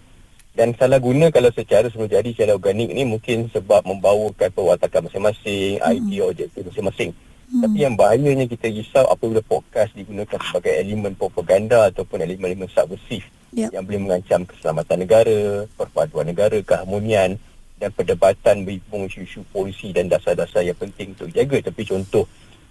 dan 0.59 0.75
salah 0.75 0.99
guna 0.99 1.31
kalau 1.31 1.47
secara 1.55 1.87
semula 1.87 2.11
jadi 2.11 2.35
secara 2.35 2.59
organik 2.59 2.91
ni 2.91 3.07
mungkin 3.07 3.47
sebab 3.47 3.79
membawakan 3.87 4.51
perwatakan 4.51 5.07
masing-masing, 5.07 5.79
hmm. 5.79 5.87
idea 5.87 6.27
objektif 6.27 6.67
masing-masing. 6.67 7.15
Hmm. 7.47 7.63
Tapi 7.63 7.77
yang 7.79 7.95
bahayanya 7.95 8.43
kita 8.43 8.67
risau 8.67 9.07
apabila 9.07 9.39
podcast 9.39 9.95
digunakan 9.95 10.35
sebagai 10.35 10.75
elemen 10.75 11.15
propaganda 11.15 11.87
ataupun 11.87 12.19
elemen-elemen 12.19 12.67
subversif 12.75 13.23
Ya. 13.49 13.65
yang 13.73 13.81
boleh 13.81 13.97
mengancam 13.97 14.45
keselamatan 14.45 15.09
negara, 15.09 15.65
perpaduan 15.73 16.29
negara, 16.29 16.61
keharmonian 16.61 17.41
dan 17.81 17.89
perdebatan 17.97 18.61
berhubung 18.61 19.09
isu-isu 19.09 19.41
polisi 19.49 19.89
dan 19.89 20.05
dasar-dasar 20.05 20.61
yang 20.61 20.77
penting 20.77 21.17
untuk 21.17 21.33
dijaga. 21.33 21.73
Tapi 21.73 21.81
contoh 21.81 22.29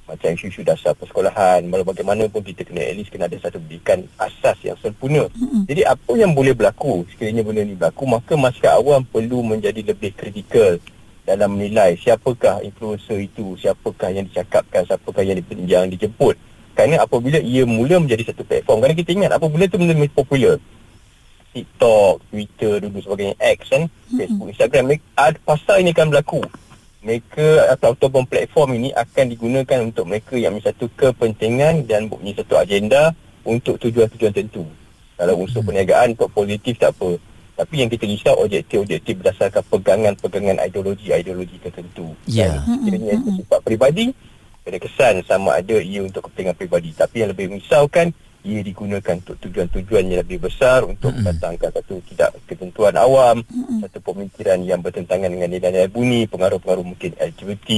macam 0.09 0.33
isu-isu 0.33 0.65
dasar 0.65 0.97
persekolahan 0.97 1.61
walau 1.69 1.85
bagaimanapun 1.85 2.41
kita 2.41 2.65
kena 2.65 2.81
at 2.81 2.97
least 2.97 3.13
kena 3.13 3.29
ada 3.29 3.37
satu 3.37 3.61
pendidikan 3.61 4.09
asas 4.17 4.57
yang 4.65 4.73
sempurna 4.81 5.29
mm-hmm. 5.29 5.69
jadi 5.69 5.93
apa 5.93 6.13
yang 6.17 6.33
boleh 6.33 6.57
berlaku 6.57 7.05
sekiranya 7.13 7.45
benda 7.45 7.61
ni 7.61 7.77
berlaku 7.77 8.09
maka 8.09 8.33
masyarakat 8.33 8.73
awam 8.73 9.05
perlu 9.05 9.45
menjadi 9.45 9.85
lebih 9.85 10.17
kritikal 10.17 10.81
dalam 11.29 11.61
menilai 11.61 12.01
siapakah 12.01 12.65
influencer 12.65 13.21
itu 13.21 13.53
siapakah 13.61 14.09
yang 14.09 14.25
dicakapkan 14.25 14.89
siapakah 14.89 15.21
yang, 15.21 15.37
di, 15.37 15.45
yang 15.69 15.93
dijemput 15.93 16.41
kerana 16.73 17.05
apabila 17.05 17.37
ia 17.45 17.69
mula 17.69 18.01
menjadi 18.01 18.33
satu 18.33 18.49
platform 18.49 18.81
kerana 18.81 18.97
kita 18.97 19.11
ingat 19.13 19.31
apabila 19.37 19.69
itu 19.69 19.77
benda 19.77 20.09
popular 20.09 20.57
TikTok, 21.49 22.29
Twitter 22.29 22.79
dulu 22.85 23.01
sebagainya 23.03 23.35
X 23.41 23.73
kan. 23.73 23.89
Facebook, 24.15 24.53
Instagram 24.53 25.01
ada 25.17 25.39
pasal 25.43 25.81
ini 25.81 25.91
akan 25.97 26.13
berlaku 26.13 26.45
mereka 26.99 27.71
atau 27.71 27.95
ataupun 27.95 28.27
platform 28.27 28.75
ini 28.75 28.91
akan 28.91 29.25
digunakan 29.31 29.79
untuk 29.87 30.05
mereka 30.11 30.35
yang 30.35 30.55
mempunyai 30.55 30.75
satu 30.75 30.87
kepentingan 30.99 31.87
dan 31.87 32.11
mempunyai 32.11 32.35
satu 32.35 32.59
agenda 32.59 33.15
untuk 33.47 33.79
tujuan-tujuan 33.79 34.35
tertentu. 34.35 34.67
Kalau 35.19 35.35
unsur 35.39 35.63
hmm. 35.63 35.69
perniagaan 35.71 36.09
untuk 36.15 36.31
positif 36.31 36.79
tak 36.79 36.95
apa. 36.95 37.19
Tapi 37.59 37.75
yang 37.83 37.91
kita 37.91 38.07
risau 38.07 38.39
objektif-objektif 38.39 39.19
berdasarkan 39.19 39.67
pegangan-pegangan 39.67 40.63
ideologi-ideologi 40.63 41.59
tertentu. 41.59 42.15
Ya. 42.31 42.63
Yeah. 42.63 42.87
Kiranya 42.87 43.13
itu 43.19 43.31
sifat 43.43 43.61
peribadi, 43.67 44.15
ada 44.63 44.79
kesan 44.79 45.15
sama 45.27 45.59
ada 45.59 45.75
ia 45.83 46.07
untuk 46.07 46.31
kepentingan 46.31 46.55
peribadi. 46.55 46.95
Tapi 46.95 47.27
yang 47.27 47.35
lebih 47.35 47.51
merisaukan, 47.51 48.15
ia 48.49 48.65
digunakan 48.65 49.21
untuk 49.21 49.37
tujuan-tujuan 49.45 50.09
yang 50.09 50.21
lebih 50.25 50.49
besar 50.49 50.89
untuk 50.89 51.13
mm-hmm. 51.13 51.29
mendatangkan 51.29 51.71
satu 51.77 52.01
tidak 52.09 52.33
ketentuan 52.49 52.97
awam, 52.97 53.45
mm-hmm. 53.45 53.85
satu 53.85 54.01
pemikiran 54.01 54.65
yang 54.65 54.81
bertentangan 54.81 55.29
dengan 55.29 55.53
nilai-nilai 55.53 55.93
bunyi, 55.93 56.25
pengaruh-pengaruh 56.25 56.87
mungkin 56.89 57.13
LGBT, 57.21 57.69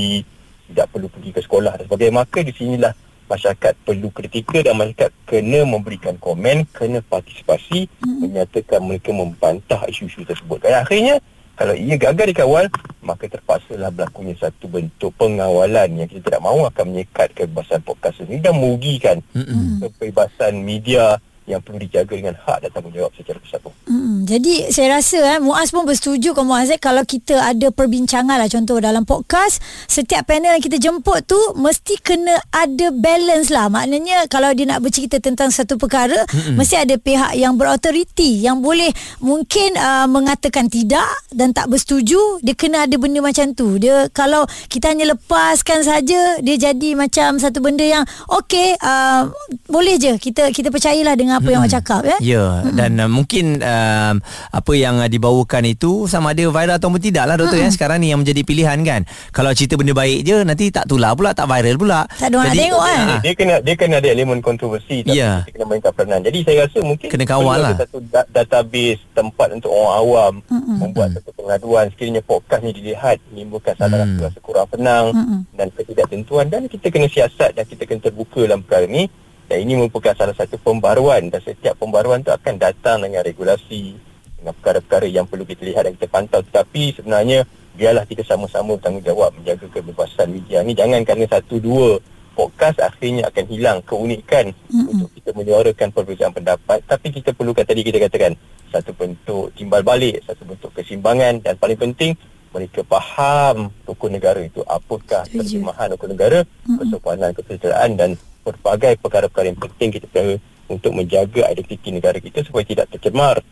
tidak 0.71 0.87
perlu 0.95 1.11
pergi 1.11 1.31
ke 1.35 1.41
sekolah 1.43 1.75
dan 1.75 1.85
sebagainya. 1.91 2.15
Maka 2.23 2.39
di 2.47 2.53
sinilah 2.55 2.95
masyarakat 3.27 3.75
perlu 3.83 4.09
kritikal 4.15 4.62
dan 4.62 4.79
masyarakat 4.79 5.11
kena 5.27 5.61
memberikan 5.67 6.15
komen, 6.23 6.71
kena 6.71 7.03
partisipasi, 7.03 7.91
mm-hmm. 7.91 8.19
menyatakan 8.23 8.81
mereka 8.87 9.11
membantah 9.11 9.83
isu-isu 9.91 10.23
tersebut. 10.23 10.62
Dan 10.62 10.87
akhirnya, 10.87 11.19
kalau 11.61 11.76
ia 11.76 12.00
gagal 12.00 12.33
dikawal, 12.33 12.73
maka 13.05 13.29
terpaksalah 13.29 13.93
berlakunya 13.93 14.33
satu 14.40 14.64
bentuk 14.64 15.12
pengawalan 15.21 15.93
yang 15.93 16.09
kita 16.09 16.33
tidak 16.33 16.40
mahu 16.40 16.64
akan 16.64 16.85
menyekat 16.88 17.37
kebebasan 17.37 17.85
podcast 17.85 18.17
ini 18.25 18.40
dan 18.40 18.57
merugikan 18.57 19.21
mm-hmm. 19.37 19.85
kebebasan 19.85 20.64
media 20.64 21.21
yang 21.49 21.61
perlu 21.65 21.81
dijaga 21.83 22.15
dengan 22.17 22.35
hak 22.37 22.67
dan 22.67 22.71
tanggungjawab 22.73 23.13
secara 23.15 23.39
bersatu. 23.43 23.71
Hmm, 23.87 24.23
jadi 24.29 24.71
saya 24.71 25.01
rasa 25.01 25.19
eh, 25.37 25.41
Muaz 25.43 25.75
pun 25.75 25.83
bersetuju 25.83 26.33
kan 26.37 26.47
Muaz 26.47 26.71
eh, 26.71 26.81
kalau 26.81 27.03
kita 27.03 27.39
ada 27.39 27.69
perbincangan 27.75 28.39
lah 28.39 28.49
contoh 28.49 28.79
dalam 28.79 29.03
podcast 29.03 29.59
setiap 29.91 30.31
panel 30.31 30.57
yang 30.57 30.65
kita 30.65 30.79
jemput 30.79 31.27
tu 31.27 31.39
mesti 31.59 31.99
kena 31.99 32.39
ada 32.55 32.95
balance 32.95 33.51
lah 33.51 33.67
maknanya 33.67 34.27
kalau 34.27 34.51
dia 34.55 34.67
nak 34.67 34.83
bercerita 34.83 35.19
tentang 35.19 35.51
satu 35.51 35.75
perkara 35.75 36.23
mm-hmm. 36.27 36.55
mesti 36.55 36.75
ada 36.79 36.95
pihak 36.99 37.35
yang 37.35 37.59
berautoriti 37.59 38.43
yang 38.43 38.63
boleh 38.63 38.91
mungkin 39.19 39.75
uh, 39.75 40.07
mengatakan 40.11 40.71
tidak 40.71 41.07
dan 41.31 41.55
tak 41.55 41.71
bersetuju 41.71 42.43
dia 42.43 42.55
kena 42.55 42.87
ada 42.87 42.97
benda 42.99 43.23
macam 43.23 43.55
tu 43.55 43.79
dia 43.79 44.07
kalau 44.11 44.47
kita 44.67 44.91
hanya 44.91 45.15
lepaskan 45.15 45.83
saja 45.83 46.39
dia 46.43 46.57
jadi 46.59 46.95
macam 46.99 47.39
satu 47.39 47.63
benda 47.63 47.83
yang 47.87 48.05
okey 48.43 48.75
uh, 48.83 49.31
boleh 49.71 49.99
je 49.99 50.15
kita 50.19 50.51
kita 50.51 50.71
percayalah 50.75 51.15
dengan 51.15 51.30
apa 51.37 51.49
yang 51.49 51.63
awak 51.63 51.73
cakap 51.79 52.03
ya. 52.03 52.17
Ya 52.21 52.45
hmm. 52.47 52.75
dan 52.75 52.91
uh, 52.99 53.11
mungkin 53.11 53.63
uh, 53.63 54.15
apa 54.51 54.73
yang 54.75 54.99
uh, 54.99 55.07
dibawakan 55.07 55.65
itu 55.71 56.11
sama 56.11 56.35
ada 56.35 56.43
viral 56.47 56.77
atau 56.77 56.91
tidak 56.99 57.25
lah 57.27 57.37
doktor 57.39 57.63
hmm. 57.63 57.69
ya 57.69 57.75
sekarang 57.75 57.99
ni 58.03 58.11
yang 58.11 58.21
menjadi 58.21 58.43
pilihan 58.43 58.79
kan. 58.83 59.07
Kalau 59.31 59.51
cerita 59.55 59.79
benda 59.79 59.95
baik 59.95 60.27
je 60.27 60.37
nanti 60.43 60.69
tak 60.75 60.91
tular 60.91 61.15
pula 61.15 61.31
tak 61.33 61.47
viral 61.47 61.77
pula. 61.79 62.01
Tak 62.19 62.29
ada 62.33 62.37
orang 62.43 62.55
tengok 62.57 62.83
kan. 62.83 63.05
Dia, 63.07 63.19
dia 63.23 63.33
kena 63.35 63.55
dia 63.63 63.75
kena 63.79 63.95
ada 64.03 64.09
elemen 64.11 64.39
kontroversi 64.43 65.07
tapi 65.07 65.19
yeah. 65.19 65.47
kita 65.47 65.61
kena 65.61 65.67
mainkan 65.71 65.93
peranan. 65.95 66.21
Jadi 66.27 66.39
saya 66.43 66.57
rasa 66.67 66.79
mungkin 66.83 67.09
kena 67.09 67.25
kawal 67.27 67.59
lah. 67.61 67.75
satu 67.79 67.99
da- 68.09 68.29
database 68.31 69.01
tempat 69.15 69.49
untuk 69.55 69.71
orang 69.71 69.95
awam 69.95 70.33
hmm. 70.49 70.77
membuat 70.81 71.09
hmm. 71.13 71.17
satu 71.23 71.31
pengaduan 71.37 71.85
sekiranya 71.93 72.23
podcast 72.25 72.63
ni 72.65 72.73
dilihat 72.75 73.17
menimbulkan 73.31 73.75
salah 73.77 74.03
hmm. 74.03 74.23
rasa 74.23 74.39
kurang 74.41 74.67
tenang 74.71 75.05
hmm. 75.13 75.41
dan 75.55 75.69
ketidaktentuan 75.75 76.47
dan 76.49 76.67
kita 76.67 76.87
kena 76.89 77.07
siasat 77.07 77.55
dan 77.55 77.65
kita 77.67 77.85
kena 77.87 78.01
terbuka 78.03 78.43
dalam 78.47 78.63
perkara 78.65 78.87
ni 78.89 79.07
dan 79.50 79.66
ini 79.66 79.75
merupakan 79.75 80.14
salah 80.14 80.30
satu 80.38 80.62
pembaruan 80.62 81.26
dan 81.26 81.42
setiap 81.42 81.75
pembaruan 81.75 82.23
itu 82.23 82.30
akan 82.30 82.54
datang 82.54 83.02
dengan 83.02 83.26
regulasi 83.26 83.99
dengan 84.38 84.54
perkara-perkara 84.62 85.11
yang 85.11 85.26
perlu 85.26 85.42
kita 85.42 85.66
lihat 85.66 85.90
dan 85.90 85.99
kita 85.99 86.07
pantau. 86.07 86.38
Tetapi 86.47 86.95
sebenarnya 86.95 87.42
biarlah 87.75 88.07
kita 88.07 88.23
sama-sama 88.23 88.78
bertanggungjawab 88.78 89.35
menjaga 89.42 89.66
kebebasan 89.75 90.30
media 90.30 90.62
ni 90.62 90.78
jangan 90.78 91.02
kerana 91.02 91.26
satu 91.26 91.59
dua 91.59 91.99
podcast 92.38 92.78
akhirnya 92.78 93.26
akan 93.26 93.45
hilang 93.50 93.78
keunikan 93.83 94.54
mm-hmm. 94.54 94.87
untuk 94.87 95.11
kita 95.19 95.30
menyuarakan 95.35 95.88
perbezaan 95.90 96.30
pendapat. 96.30 96.78
Tapi 96.87 97.07
kita 97.11 97.35
perlukan 97.35 97.66
tadi 97.66 97.83
kita 97.83 97.99
katakan 98.07 98.38
satu 98.71 98.95
bentuk 98.95 99.50
timbal 99.59 99.83
balik 99.83 100.23
satu 100.30 100.47
bentuk 100.47 100.71
kesimbangan 100.78 101.42
dan 101.42 101.59
paling 101.59 101.75
penting 101.75 102.14
mereka 102.50 102.83
faham 102.87 103.71
hukum 103.87 104.11
negara 104.11 104.42
itu. 104.42 104.61
Apakah 104.66 105.26
terjemahan 105.26 105.95
hukum 105.95 106.11
negara 106.11 106.42
mm-hmm. 106.42 106.78
kesopanan 106.83 107.30
kesejahteraan 107.35 107.90
dan 107.95 108.11
berbagai 108.42 108.99
perkara-perkara 108.99 109.54
yang 109.54 109.61
penting 109.61 109.88
kita 109.95 110.07
perlu 110.11 110.37
untuk 110.71 110.95
menjaga 110.95 111.50
identiti 111.50 111.90
negara 111.90 112.19
kita 112.23 112.47
supaya 112.47 112.64
tidak 112.66 112.87
tercemar. 112.95 113.42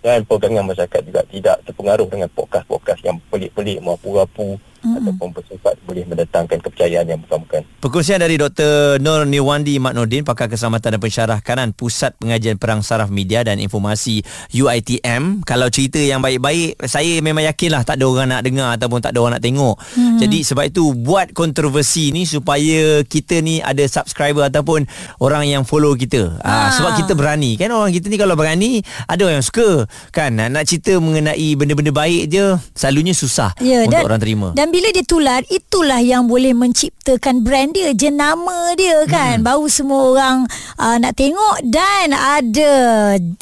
Dan 0.00 0.24
pegangan 0.24 0.64
masyarakat 0.64 1.02
juga 1.04 1.20
tidak 1.28 1.60
terpengaruh 1.68 2.08
dengan 2.08 2.32
podcast-podcast 2.32 3.04
yang 3.04 3.20
pelik-pelik 3.28 3.84
mapu-rapu 3.84 4.56
mm-hmm. 4.80 4.98
ataupun 5.00 5.28
bersifat 5.36 5.74
boleh 5.84 6.04
mendatangkan 6.08 6.58
kepercayaan 6.60 7.06
yang 7.08 7.20
bukan-bukan. 7.24 7.62
Perkongsian 7.80 8.20
dari 8.20 8.36
Dr. 8.36 9.00
Nur 9.00 9.24
Niwandi 9.24 9.80
Mat 9.80 9.96
Nordin, 9.96 10.24
pakar 10.24 10.48
keselamatan 10.48 10.96
dan 10.96 11.00
pensyarah 11.00 11.38
kanan 11.40 11.72
Pusat 11.72 12.16
Pengajian 12.20 12.56
Perang 12.60 12.84
Saraf 12.84 13.08
Media 13.08 13.40
dan 13.44 13.58
Informasi 13.58 14.22
UITM. 14.52 15.44
Kalau 15.44 15.68
cerita 15.72 15.98
yang 16.00 16.20
baik-baik, 16.20 16.80
saya 16.84 17.20
memang 17.24 17.44
yakinlah 17.46 17.84
tak 17.84 18.00
ada 18.00 18.04
orang 18.08 18.28
nak 18.32 18.42
dengar 18.44 18.76
ataupun 18.76 18.98
tak 19.00 19.16
ada 19.16 19.18
orang 19.24 19.34
nak 19.40 19.44
tengok. 19.44 19.76
Mm-hmm. 19.76 20.18
Jadi 20.20 20.38
sebab 20.44 20.64
itu 20.68 20.84
buat 20.96 21.32
kontroversi 21.32 22.12
ni 22.12 22.28
supaya 22.28 23.02
kita 23.04 23.40
ni 23.40 23.64
ada 23.64 23.82
subscriber 23.86 24.48
ataupun 24.48 24.84
orang 25.20 25.48
yang 25.48 25.62
follow 25.64 25.92
kita. 25.96 26.40
Ha. 26.40 26.50
Ha, 26.50 26.68
sebab 26.74 26.90
kita 27.04 27.12
berani 27.14 27.58
kan 27.58 27.70
orang 27.74 27.92
kita 27.92 28.06
ni 28.08 28.16
kalau 28.16 28.34
berani 28.38 28.80
ada 29.06 29.20
orang 29.26 29.42
yang 29.42 29.46
suka 29.46 29.84
kan 30.14 30.34
nak 30.34 30.64
cerita 30.66 30.96
mengenai 30.98 31.54
benda-benda 31.58 31.92
baik 31.92 32.30
je 32.30 32.56
selalunya 32.74 33.12
susah 33.12 33.52
yeah, 33.58 33.84
untuk 33.84 34.00
dan, 34.00 34.06
orang 34.06 34.20
terima. 34.20 34.48
Dan 34.54 34.69
bila 34.70 34.88
dia 34.94 35.04
tular 35.04 35.42
itulah 35.50 35.98
yang 35.98 36.30
boleh 36.30 36.54
menciptakan 36.54 37.42
brand 37.42 37.74
dia 37.74 37.90
jenama 37.92 38.72
dia 38.78 39.02
kan 39.10 39.42
hmm. 39.42 39.46
baru 39.46 39.66
semua 39.66 40.00
orang 40.14 40.36
uh, 40.78 40.96
nak 40.96 41.14
tengok 41.18 41.56
dan 41.66 42.14
ada 42.14 42.72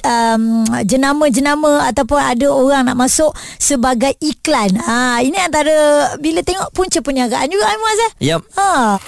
um, 0.03 0.65
jenama-jenama 0.83 1.87
ataupun 1.89 2.19
ada 2.19 2.49
orang 2.49 2.89
nak 2.89 2.99
masuk 2.99 3.31
sebagai 3.61 4.17
iklan 4.25 4.73
ha 4.81 5.21
ini 5.21 5.37
antara 5.37 6.09
bila 6.19 6.41
tengok 6.41 6.73
punca 6.73 6.99
perniagaan 7.05 7.49
juga 7.53 7.77
Muaz 7.79 8.01
eh 8.01 8.13
yep. 8.33 8.43
ha 8.57 8.99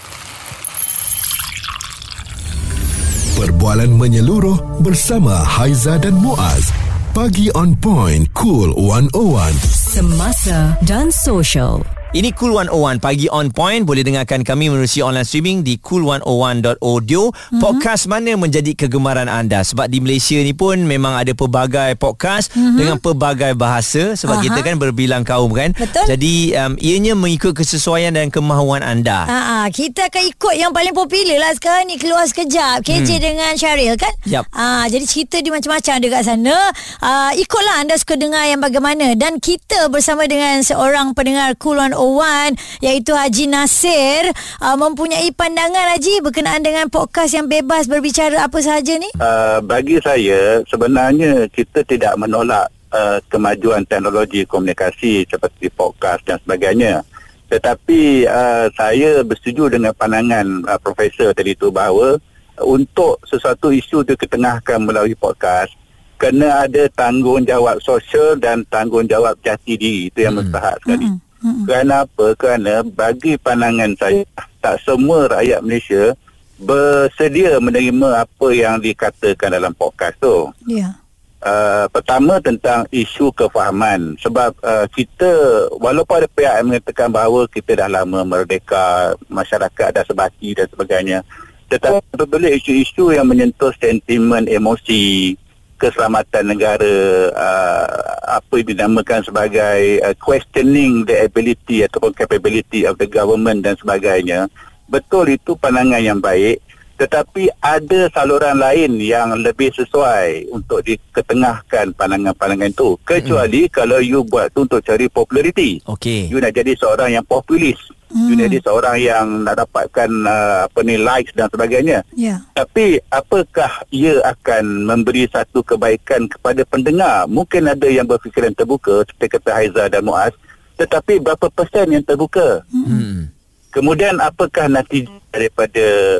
Perbualan 3.40 3.96
menyeluruh 3.96 4.84
bersama 4.84 5.32
Haiza 5.32 5.96
dan 5.96 6.12
Muaz. 6.12 6.68
Pagi 7.16 7.48
on 7.56 7.72
point, 7.72 8.28
cool 8.36 8.68
101. 8.76 9.56
Semasa 9.64 10.76
dan 10.84 11.08
social. 11.08 11.80
Ini 12.10 12.34
Cool 12.34 12.58
101 12.58 12.98
Pagi 12.98 13.30
on 13.30 13.54
point. 13.54 13.86
Boleh 13.86 14.02
dengarkan 14.02 14.42
kami 14.42 14.66
Menerusi 14.66 14.98
online 14.98 15.22
streaming 15.22 15.62
Di 15.62 15.78
cool101.audio 15.78 17.30
mm-hmm. 17.30 17.62
Podcast 17.62 18.10
mana 18.10 18.34
menjadi 18.34 18.74
kegemaran 18.74 19.30
anda? 19.30 19.62
Sebab 19.62 19.86
di 19.86 20.02
Malaysia 20.02 20.34
ni 20.42 20.50
pun 20.50 20.90
Memang 20.90 21.14
ada 21.14 21.30
pelbagai 21.38 21.94
podcast 22.02 22.50
mm-hmm. 22.50 22.74
Dengan 22.74 22.96
pelbagai 22.98 23.54
bahasa. 23.54 24.18
Sebab 24.18 24.42
Aha. 24.42 24.44
kita 24.50 24.58
kan 24.58 24.82
berbilang 24.82 25.22
kaum 25.22 25.54
kan. 25.54 25.70
Betul. 25.70 26.02
Jadi 26.10 26.50
um, 26.58 26.74
ianya 26.82 27.14
mengikut 27.14 27.54
kesesuaian 27.54 28.10
Dan 28.10 28.34
kemahuan 28.34 28.82
anda. 28.82 29.30
Aa, 29.30 29.70
Kita 29.70 30.10
akan 30.10 30.22
ikut 30.34 30.54
yang 30.58 30.74
paling 30.74 30.90
popular 30.90 31.38
lah 31.38 31.54
Sekarang 31.54 31.86
ni. 31.86 31.94
Keluar 31.94 32.26
sekejap. 32.26 32.82
KJ 32.82 33.06
hmm. 33.06 33.22
dengan 33.22 33.52
Syaril 33.54 33.94
kan? 33.94 34.10
Yep. 34.26 34.50
Aa, 34.50 34.90
Jadi 34.90 35.06
cerita 35.06 35.38
dia 35.38 35.54
macam-macam 35.54 35.94
Dekat 36.02 36.26
sana. 36.26 36.58
Aa, 37.06 37.38
Ikutlah 37.38 37.86
anda 37.86 37.94
suka 37.94 38.18
dengar 38.18 38.50
yang 38.50 38.58
bagaimana. 38.58 39.14
Dan 39.14 39.38
kita 39.38 39.86
bersama 39.94 40.26
dengan 40.26 40.58
Seorang 40.66 41.14
pendengar 41.14 41.54
Cool 41.54 41.78
101 41.78 41.99
101 42.00 42.56
iaitu 42.80 43.12
Haji 43.12 43.44
Nasir 43.52 44.32
uh, 44.64 44.76
mempunyai 44.80 45.28
pandangan 45.36 45.92
Haji 45.96 46.24
berkenaan 46.24 46.64
dengan 46.64 46.88
podcast 46.88 47.36
yang 47.36 47.44
bebas 47.44 47.84
berbicara 47.84 48.48
apa 48.48 48.58
sahaja 48.64 48.96
ni? 48.96 49.12
Uh, 49.20 49.60
bagi 49.60 50.00
saya 50.00 50.64
sebenarnya 50.64 51.44
kita 51.52 51.84
tidak 51.84 52.16
menolak 52.16 52.72
uh, 52.96 53.20
kemajuan 53.28 53.84
teknologi 53.84 54.48
komunikasi 54.48 55.28
seperti 55.28 55.68
podcast 55.68 56.24
dan 56.24 56.40
sebagainya. 56.40 57.04
Tetapi 57.50 58.30
uh, 58.30 58.66
saya 58.72 59.20
bersetuju 59.26 59.76
dengan 59.76 59.92
pandangan 59.92 60.64
uh, 60.64 60.78
profesor 60.80 61.36
tadi 61.36 61.52
itu 61.52 61.68
bahawa 61.68 62.16
untuk 62.62 63.20
sesuatu 63.26 63.72
isu 63.72 64.04
diketengahkan 64.04 64.78
melalui 64.80 65.16
podcast 65.16 65.72
kena 66.20 66.68
ada 66.68 66.84
tanggungjawab 66.92 67.80
sosial 67.80 68.36
dan 68.36 68.60
tanggungjawab 68.68 69.40
jati 69.40 69.80
diri 69.80 70.12
itu 70.12 70.20
yang 70.20 70.36
hmm. 70.36 70.52
mustahak 70.52 70.76
sekali. 70.84 71.08
Hmm. 71.08 71.29
Hmm. 71.40 71.64
Kerana 71.64 72.04
apa? 72.04 72.36
Kerana 72.36 72.84
bagi 72.84 73.40
pandangan 73.40 73.96
saya 73.96 74.22
tak 74.60 74.76
semua 74.84 75.28
rakyat 75.28 75.60
Malaysia 75.64 76.12
bersedia 76.60 77.56
menerima 77.56 78.28
apa 78.28 78.48
yang 78.52 78.76
dikatakan 78.76 79.56
dalam 79.56 79.72
podcast 79.72 80.16
tu. 80.20 80.52
Ya. 80.68 81.00
Uh, 81.40 81.88
pertama 81.88 82.36
tentang 82.36 82.84
isu 82.92 83.32
kefahaman 83.32 84.12
sebab 84.20 84.52
uh, 84.60 84.84
kita 84.92 85.32
walaupun 85.80 86.20
ada 86.20 86.28
pihak 86.28 86.52
yang 86.60 86.68
mengatakan 86.68 87.08
bahawa 87.08 87.48
kita 87.48 87.80
dah 87.80 87.88
lama 87.88 88.20
merdeka 88.28 89.16
masyarakat 89.32 89.88
dah 89.88 90.04
sebati 90.04 90.52
dan 90.52 90.68
sebagainya 90.68 91.24
tetapi 91.72 92.04
apabila 92.12 92.44
isu-isu 92.44 93.16
yang 93.16 93.24
menyentuh 93.24 93.72
sentimen 93.80 94.44
emosi 94.52 95.32
keselamatan 95.80 96.52
negara 96.52 96.94
uh, 97.32 98.19
apa 98.38 98.62
yang 98.62 98.68
dinamakan 98.76 99.26
sebagai 99.26 99.98
uh, 100.06 100.14
questioning 100.22 101.02
the 101.08 101.26
ability 101.26 101.82
ataupun 101.82 102.14
capability 102.14 102.86
of 102.86 102.94
the 103.00 103.08
government 103.10 103.66
dan 103.66 103.74
sebagainya. 103.74 104.46
Betul 104.86 105.34
itu 105.34 105.58
pandangan 105.58 106.02
yang 106.02 106.18
baik 106.22 106.62
tetapi 107.00 107.48
ada 107.64 108.12
saluran 108.12 108.60
lain 108.60 109.00
yang 109.00 109.32
lebih 109.40 109.72
sesuai 109.72 110.52
untuk 110.52 110.84
diketengahkan 110.84 111.96
pandangan-pandangan 111.96 112.68
itu 112.68 113.00
kecuali 113.08 113.64
hmm. 113.64 113.72
kalau 113.72 114.04
you 114.04 114.20
buat 114.28 114.52
tu 114.52 114.68
untuk 114.68 114.84
cari 114.84 115.08
populariti 115.08 115.80
Okey. 115.88 116.28
you 116.28 116.36
nak 116.36 116.52
jadi 116.52 116.76
seorang 116.76 117.16
yang 117.16 117.24
populis 117.24 117.80
hmm. 118.12 118.28
you 118.28 118.36
nak 118.36 118.52
jadi 118.52 118.60
seorang 118.60 118.96
yang 119.00 119.24
nak 119.48 119.64
dapatkan 119.64 120.12
uh, 120.28 120.68
apa 120.68 120.78
ni 120.84 121.00
likes 121.00 121.32
dan 121.32 121.48
sebagainya 121.48 122.04
Ya. 122.12 122.44
tapi 122.52 123.00
apakah 123.08 123.80
ia 123.88 124.20
akan 124.20 124.84
memberi 124.84 125.24
satu 125.32 125.64
kebaikan 125.64 126.28
kepada 126.28 126.68
pendengar 126.68 127.24
mungkin 127.24 127.64
ada 127.64 127.88
yang 127.88 128.04
berfikiran 128.04 128.52
terbuka 128.52 129.08
seperti 129.08 129.40
kata 129.40 129.50
Haiza 129.56 129.88
dan 129.88 130.04
Muaz 130.04 130.36
tetapi 130.76 131.16
berapa 131.16 131.48
persen 131.48 131.96
yang 131.96 132.04
terbuka 132.04 132.60
Hmm. 132.68 133.32
Kemudian 133.70 134.18
apakah 134.18 134.66
nanti 134.66 135.06
daripada 135.30 136.18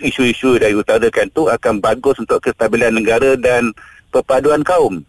isu-isu 0.00 0.60
yang 0.60 0.76
diutarakan 0.76 1.28
tu 1.32 1.48
akan 1.48 1.80
bagus 1.80 2.16
untuk 2.20 2.40
kestabilan 2.44 2.92
negara 2.92 3.36
dan 3.36 3.72
perpaduan 4.12 4.60
kaum. 4.64 5.04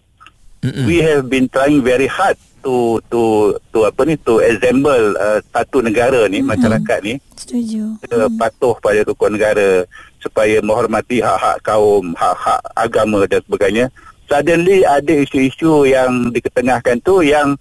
Mm-mm. 0.62 0.86
We 0.86 1.01
have 1.01 1.27
been 1.27 1.50
trying 1.50 1.81
very 1.81 2.05
hard 2.05 2.38
to 2.62 3.01
to 3.10 3.53
to 3.74 3.89
apa 3.89 4.01
ni 4.05 4.15
to 4.22 4.38
assemble 4.46 5.17
uh, 5.17 5.41
satu 5.50 5.81
negara 5.81 6.29
ni 6.29 6.46
masyarakat 6.46 7.00
ni 7.01 7.17
Setuju. 7.34 7.98
uh, 8.13 8.29
patuh 8.38 8.77
pada 8.77 9.01
rukun 9.01 9.34
negara 9.34 9.84
supaya 10.22 10.62
menghormati 10.62 11.17
hak-hak 11.17 11.65
kaum, 11.65 12.13
hak-hak 12.13 12.62
agama 12.77 13.25
dan 13.25 13.41
sebagainya. 13.50 13.86
Suddenly 14.29 14.86
ada 14.86 15.12
isu-isu 15.12 15.89
yang 15.89 16.29
diketengahkan 16.29 17.01
tu 17.01 17.25
yang 17.25 17.58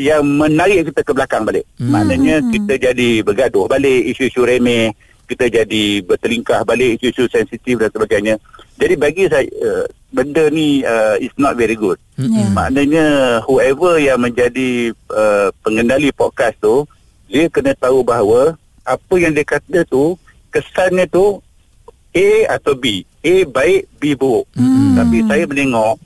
yang 0.00 0.24
menarik 0.24 0.88
kita 0.88 1.04
ke 1.04 1.12
belakang 1.12 1.44
balik. 1.44 1.68
Hmm. 1.76 1.92
Maknanya 1.92 2.40
kita 2.48 2.74
jadi 2.90 3.20
bergaduh 3.20 3.68
balik 3.68 4.16
isu-isu 4.16 4.48
remeh, 4.48 4.96
kita 5.28 5.44
jadi 5.52 6.00
bertelingkah 6.02 6.64
balik 6.64 6.96
isu-isu 6.98 7.28
sensitif 7.28 7.76
dan 7.76 7.92
sebagainya. 7.92 8.34
Jadi 8.80 8.94
bagi 8.96 9.28
saya 9.28 9.44
uh, 9.60 9.84
benda 10.08 10.48
ni 10.48 10.80
uh, 10.82 11.20
is 11.20 11.34
not 11.36 11.54
very 11.60 11.76
good. 11.76 12.00
Ya. 12.16 12.48
Maknanya 12.56 13.06
whoever 13.44 14.00
yang 14.00 14.24
menjadi 14.24 14.96
uh, 15.12 15.52
pengendali 15.60 16.08
podcast 16.16 16.56
tu 16.64 16.88
dia 17.28 17.44
kena 17.52 17.76
tahu 17.76 18.00
bahawa 18.00 18.56
apa 18.88 19.14
yang 19.20 19.36
dia 19.36 19.44
kata 19.44 19.84
tu 19.84 20.16
kesannya 20.48 21.04
tu 21.12 21.44
A 22.16 22.56
atau 22.56 22.72
B. 22.72 23.04
A 23.20 23.44
baik, 23.44 23.84
B 24.00 24.16
buruk. 24.16 24.48
Hmm. 24.56 24.96
Tapi 24.96 25.20
saya 25.28 25.44
menengok 25.44 26.00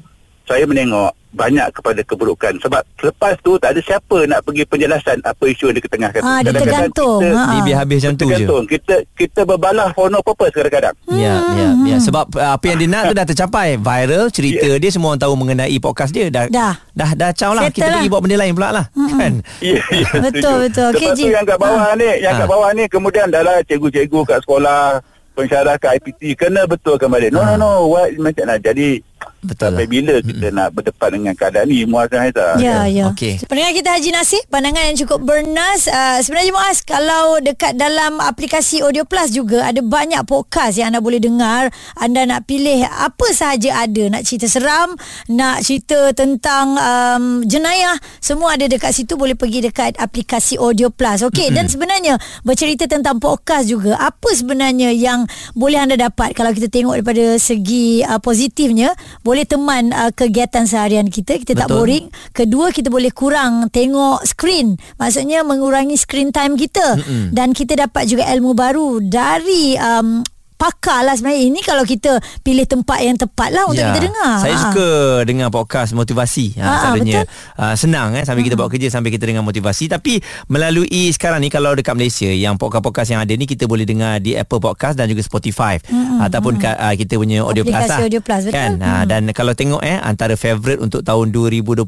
saya 0.51 0.67
menengok 0.67 1.15
banyak 1.33 1.65
kepada 1.73 2.01
keburukan 2.03 2.53
sebab 2.59 2.85
selepas 2.95 3.35
tu 3.41 3.57
tak 3.57 3.73
ada 3.73 3.81
siapa 3.81 4.29
nak 4.29 4.45
pergi 4.45 4.63
penjelasan 4.63 5.17
apa 5.19 5.45
isu 5.45 5.69
yang 5.69 5.77
diketengahkan. 5.81 6.21
Ah, 6.21 6.39
dia 6.39 6.53
Kadang-kadang 6.53 6.93
tergantung. 6.93 7.21
Kita, 7.21 7.41
Ha. 7.43 7.55
Dia 7.63 7.77
habis 7.77 7.97
macam 7.99 8.15
tu 8.15 8.27
je. 8.29 8.47
Kita 8.69 8.95
kita 9.13 9.41
berbalah 9.43 9.89
for 9.91 10.07
no 10.07 10.21
purpose 10.21 10.53
kadang-kadang. 10.53 10.93
Ya, 11.09 11.41
ya, 11.57 11.69
ya. 11.87 11.97
Sebab 11.99 12.25
uh, 12.35 12.53
apa 12.53 12.65
yang 12.67 12.79
dia 12.79 12.89
nak 12.91 13.03
tu 13.07 13.15
dah 13.15 13.25
tercapai. 13.25 13.69
Viral, 13.75 14.29
cerita 14.29 14.69
dia 14.77 14.91
semua 14.93 15.09
orang 15.11 15.23
tahu 15.23 15.35
mengenai 15.35 15.77
podcast 15.79 16.13
dia. 16.13 16.29
Dah, 16.29 16.45
Dah. 16.47 16.75
Dah, 16.93 17.11
dah 17.13 17.31
caw 17.33 17.53
lah. 17.53 17.65
Settle 17.65 17.75
Kita 17.75 17.87
lah. 17.87 17.97
pergi 17.97 18.09
buat 18.09 18.21
benda 18.21 18.37
lain 18.39 18.53
pula 18.53 18.69
lah. 18.71 18.85
Kan? 18.93 19.33
Ya, 19.65 19.81
ya, 19.89 20.09
Betul, 20.21 20.69
betul. 20.69 20.89
Okey, 20.93 21.07
Lepas 21.07 21.17
tu 21.17 21.29
yang 21.29 21.45
kat 21.45 21.57
bawah 21.57 21.89
ni, 21.95 22.09
yang 22.19 22.35
Ha. 22.35 22.41
kat 22.41 22.49
bawah 22.49 22.71
ni 22.73 22.85
kemudian 22.87 23.27
dah 23.27 23.41
lah 23.41 23.57
cikgu-cikgu 23.63 24.21
kat 24.23 24.39
sekolah, 24.43 25.01
pensyarah 25.33 25.75
kat 25.77 25.97
IPT 25.97 26.37
kena 26.37 26.67
betulkan 26.67 27.09
balik. 27.09 27.31
No, 27.31 27.41
no, 27.43 27.55
no. 27.55 27.71
What, 27.87 28.13
macam 28.19 28.45
nak 28.47 28.61
jadi 28.61 29.01
Betul 29.43 29.75
sampai 29.75 29.87
lah. 29.87 29.91
bila 29.91 30.15
kita 30.23 30.47
nak 30.55 30.69
berdepan 30.71 31.11
dengan 31.19 31.35
keadaan 31.35 31.67
ni 31.67 31.83
Muaz 31.83 32.07
dan 32.07 32.21
Haizah. 32.23 32.55
Ya, 32.63 32.87
ya. 32.87 33.11
Okey. 33.11 33.43
Pendengar 33.51 33.75
kita 33.75 33.91
Haji 33.99 34.11
Nasir, 34.15 34.43
pandangan 34.47 34.83
yang 34.87 34.99
cukup 35.03 35.19
bernas. 35.27 35.91
Uh, 35.91 36.23
sebenarnya 36.23 36.53
Muaz, 36.55 36.79
kalau 36.87 37.43
dekat 37.43 37.75
dalam 37.75 38.23
aplikasi 38.23 38.87
Audio 38.87 39.03
Plus 39.03 39.35
juga 39.35 39.67
ada 39.67 39.83
banyak 39.83 40.23
podcast 40.31 40.79
yang 40.79 40.95
anda 40.95 41.03
boleh 41.03 41.19
dengar. 41.19 41.75
Anda 41.99 42.23
nak 42.23 42.47
pilih 42.47 42.87
apa 42.87 43.27
sahaja 43.35 43.83
ada. 43.83 44.15
Nak 44.15 44.23
cerita 44.23 44.47
seram, 44.47 44.95
nak 45.27 45.67
cerita 45.67 46.15
tentang 46.15 46.79
um, 46.79 47.25
jenayah. 47.43 47.99
Semua 48.23 48.55
ada 48.55 48.71
dekat 48.71 48.95
situ. 48.95 49.19
Boleh 49.19 49.35
pergi 49.35 49.67
dekat 49.67 49.99
aplikasi 49.99 50.55
Audio 50.55 50.95
Plus. 50.95 51.27
Okey, 51.27 51.51
dan 51.51 51.67
sebenarnya 51.67 52.15
bercerita 52.47 52.87
tentang 52.87 53.19
podcast 53.19 53.67
juga. 53.67 53.99
Apa 53.99 54.31
sebenarnya 54.39 54.95
yang 54.95 55.27
boleh 55.59 55.83
anda 55.83 55.99
dapat 55.99 56.31
kalau 56.39 56.55
kita 56.55 56.71
tengok 56.71 57.03
daripada 57.03 57.35
segi 57.43 58.07
uh, 58.07 58.23
positifnya. 58.23 58.95
Boleh 59.21 59.45
teman 59.45 59.93
uh, 59.93 60.09
kegiatan 60.09 60.65
seharian 60.65 61.13
kita. 61.13 61.37
Kita 61.37 61.53
tak 61.53 61.69
Betul. 61.69 61.77
boring 61.77 62.07
Kedua 62.33 62.73
kita 62.73 62.89
boleh 62.89 63.13
kurang 63.13 63.69
tengok 63.69 64.25
screen. 64.25 64.81
Maksudnya 64.97 65.45
mengurangi 65.45 66.01
screen 66.01 66.33
time 66.33 66.57
kita 66.57 66.97
Mm-mm. 66.97 67.37
dan 67.37 67.53
kita 67.53 67.77
dapat 67.77 68.09
juga 68.09 68.25
ilmu 68.33 68.57
baru 68.57 69.05
dari 69.05 69.77
um, 69.77 70.25
pakar 70.63 71.03
lah 71.03 71.13
sebenarnya 71.13 71.43
ini 71.45 71.59
kalau 71.61 71.83
kita 71.83 72.17
pilih 72.41 72.63
tempat 72.65 72.99
yang 73.01 73.17
tepat 73.17 73.51
lah 73.51 73.67
untuk 73.67 73.83
kita 73.83 73.99
dengar. 74.01 74.33
Ya. 74.33 74.41
Saya 74.41 74.55
Ha. 74.55 74.63
suka 74.65 74.89
dengar 75.25 75.49
podcast 75.49 75.91
motivasi. 75.93 76.55
Ha, 76.55 76.63
Ha, 76.63 76.75
selalunya 76.79 77.21
betul. 77.21 77.59
uh, 77.59 77.75
senang 77.75 78.09
eh 78.13 78.23
sambil 78.23 78.43
kita 78.43 78.55
buat 78.55 78.71
kerja 78.71 78.87
sambil 78.89 79.11
kita 79.11 79.25
dengar 79.25 79.43
motivasi 79.43 79.89
tapi 79.89 80.21
melalui 80.47 80.87
sekarang 81.11 81.41
ni 81.41 81.49
kalau 81.49 81.73
dekat 81.73 81.93
Malaysia 81.93 82.29
yang 82.29 82.55
podcast-podcast 82.55 83.09
yang 83.09 83.21
ada 83.21 83.33
ni 83.33 83.45
kita 83.45 83.65
boleh 83.65 83.83
dengar 83.83 84.19
di 84.19 84.33
Apple 84.33 84.59
Podcast 84.59 84.95
dan 84.95 85.07
juga 85.07 85.21
Spotify 85.21 85.81
hmm, 85.81 86.23
ataupun 86.23 86.55
hmm. 86.55 86.61
Uh, 86.63 86.95
kita 86.95 87.17
punya 87.17 87.43
audio 87.43 87.63
plus 87.63 87.75
Aplikasi 87.75 87.91
lah. 87.91 87.99
Audio 88.05 88.21
Plus, 88.21 88.43
betul. 88.45 88.55
Kan? 88.55 88.71
Ha, 88.79 88.93
Hmm. 88.95 89.05
dan 89.05 89.23
kalau 89.33 89.53
tengok 89.53 89.81
eh 89.81 89.99
antara 89.99 90.35
favorite 90.35 90.79
untuk 90.79 91.01
tahun 91.01 91.33
2024 91.33 91.83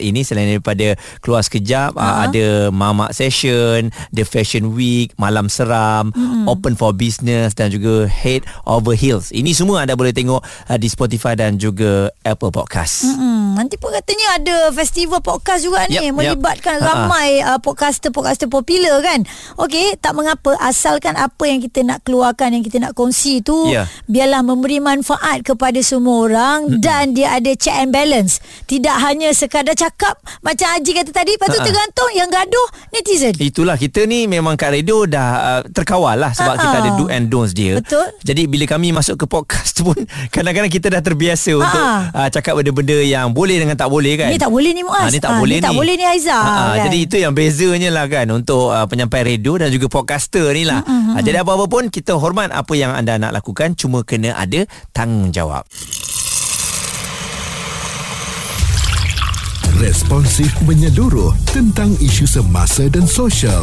ini 0.00 0.20
selain 0.20 0.50
daripada 0.50 0.92
keluar 1.18 1.40
sekejap 1.40 1.94
uh, 1.94 2.02
Ha. 2.02 2.26
ada 2.26 2.46
Mamak 2.70 3.12
Session, 3.12 3.88
The 4.10 4.24
Fashion 4.24 4.74
Week, 4.74 5.14
Malam 5.14 5.46
Seram, 5.46 6.10
Hmm. 6.10 6.44
Open 6.46 6.74
for 6.74 6.92
Business 6.92 7.52
dan 7.52 7.70
juga 7.70 8.10
Head 8.18 8.42
Over 8.64 8.92
Heels. 8.92 9.30
Ini 9.30 9.52
semua 9.52 9.80
anda 9.80 9.94
boleh 9.94 10.10
tengok 10.10 10.40
uh, 10.40 10.74
di 10.74 10.86
Spotify 10.86 11.32
dan 11.32 11.54
juga 11.54 12.10
Apple 12.20 12.50
Podcast. 12.50 13.06
Hmm, 13.06 13.54
nanti 13.54 13.74
pun 13.74 13.90
katanya 13.90 14.34
ada 14.34 14.56
festival 14.70 15.20
podcast 15.20 15.62
juga 15.62 15.86
ni 15.86 15.96
Yep, 15.96 16.02
yep. 16.02 16.14
melibatkan 16.14 16.76
Ha-ha. 16.76 16.88
ramai 17.06 17.28
uh, 17.40 17.58
podcaster-podcaster 17.58 18.46
popular 18.46 18.98
kan. 19.00 19.22
Okey, 19.56 19.94
tak 19.96 20.12
mengapa 20.12 20.58
asalkan 20.58 21.14
apa 21.14 21.44
yang 21.44 21.60
kita 21.60 21.82
nak 21.82 22.02
keluarkan 22.02 22.50
yang 22.50 22.62
kita 22.62 22.78
nak 22.78 22.92
kongsi 22.92 23.38
tu 23.40 23.54
Ya. 23.66 23.84
biarlah 24.04 24.40
memberi 24.40 24.78
manfaat 24.78 25.42
kepada 25.42 25.78
semua 25.78 26.24
orang 26.24 26.58
mm 26.66 26.76
dan 26.80 27.10
dia 27.10 27.32
ada 27.32 27.52
check 27.52 27.74
and 27.76 27.90
balance. 27.90 28.38
Tidak 28.64 28.96
hanya 28.98 29.30
sekadar 29.30 29.74
cakap 29.74 30.16
macam 30.40 30.66
Haji 30.68 30.90
kata 30.94 31.10
tadi 31.12 31.32
lepas 31.32 31.46
tu 31.46 31.54
Ha-ha. 31.54 31.66
tergantung 31.66 32.10
yang 32.12 32.28
gaduh 32.28 32.64
netizen. 32.90 33.34
Itulah 33.34 33.74
kita 33.74 34.02
ni 34.02 34.24
memang 34.24 34.54
kat 34.54 34.72
radio 34.72 35.04
dah 35.04 35.28
uh, 35.36 35.62
terkawal 35.68 36.16
lah 36.16 36.30
sebab 36.30 36.54
Ha-ha. 36.54 36.64
kita 36.64 36.76
ada 36.78 36.90
do 36.94 37.04
and 37.08 37.28
don'ts 37.28 37.52
dia. 37.52 37.76
Betul. 37.76 38.07
Jadi 38.20 38.44
bila 38.44 38.64
kami 38.64 38.90
masuk 38.90 39.16
ke 39.16 39.26
podcast 39.26 39.80
pun 39.86 39.96
kadang-kadang 40.28 40.68
kita 40.68 40.88
dah 40.88 41.00
terbiasa 41.00 41.50
Ha-ha. 41.50 41.60
untuk 41.60 41.82
uh, 42.12 42.28
cakap 42.28 42.52
benda-benda 42.54 42.98
yang 42.98 43.30
boleh 43.30 43.56
dengan 43.56 43.74
tak 43.74 43.86
boleh 43.86 44.14
kan. 44.14 44.28
Ni 44.28 44.36
tak 44.36 44.48
boleh 44.48 44.70
ni 44.70 44.82
Muaz. 44.82 45.04
Ah, 45.04 45.10
ni 45.10 45.18
tak 45.18 45.30
Ah, 45.30 45.38
boleh 45.38 45.56
ni 45.56 45.64
tak 45.64 45.74
boleh 45.74 45.94
ni 45.94 46.04
Aizah, 46.04 46.38
Ah, 46.38 46.72
kan? 46.74 46.86
Jadi 46.86 46.98
itu 47.00 47.16
yang 47.16 47.32
bezanya 47.32 47.90
lah 47.90 48.06
kan 48.06 48.26
untuk 48.28 48.68
uh, 48.68 48.84
penyampai 48.84 49.20
radio 49.26 49.56
dan 49.56 49.68
juga 49.68 49.86
podcaster 49.86 50.48
ni 50.50 50.62
lah. 50.62 50.80
Mm-hmm. 50.80 51.20
jadi 51.20 51.40
apa-apa 51.40 51.66
pun 51.66 51.84
kita 51.88 52.14
hormat 52.14 52.50
apa 52.50 52.72
yang 52.72 52.90
anda 52.90 53.16
nak 53.16 53.32
lakukan 53.32 53.72
cuma 53.72 54.02
kena 54.02 54.32
ada 54.32 54.64
tanggungjawab. 54.90 55.64
Responsif 59.78 60.50
menyeluruh 60.60 61.30
tentang 61.46 61.94
isu 61.98 62.26
semasa 62.26 62.90
dan 62.90 63.06
sosial. 63.06 63.62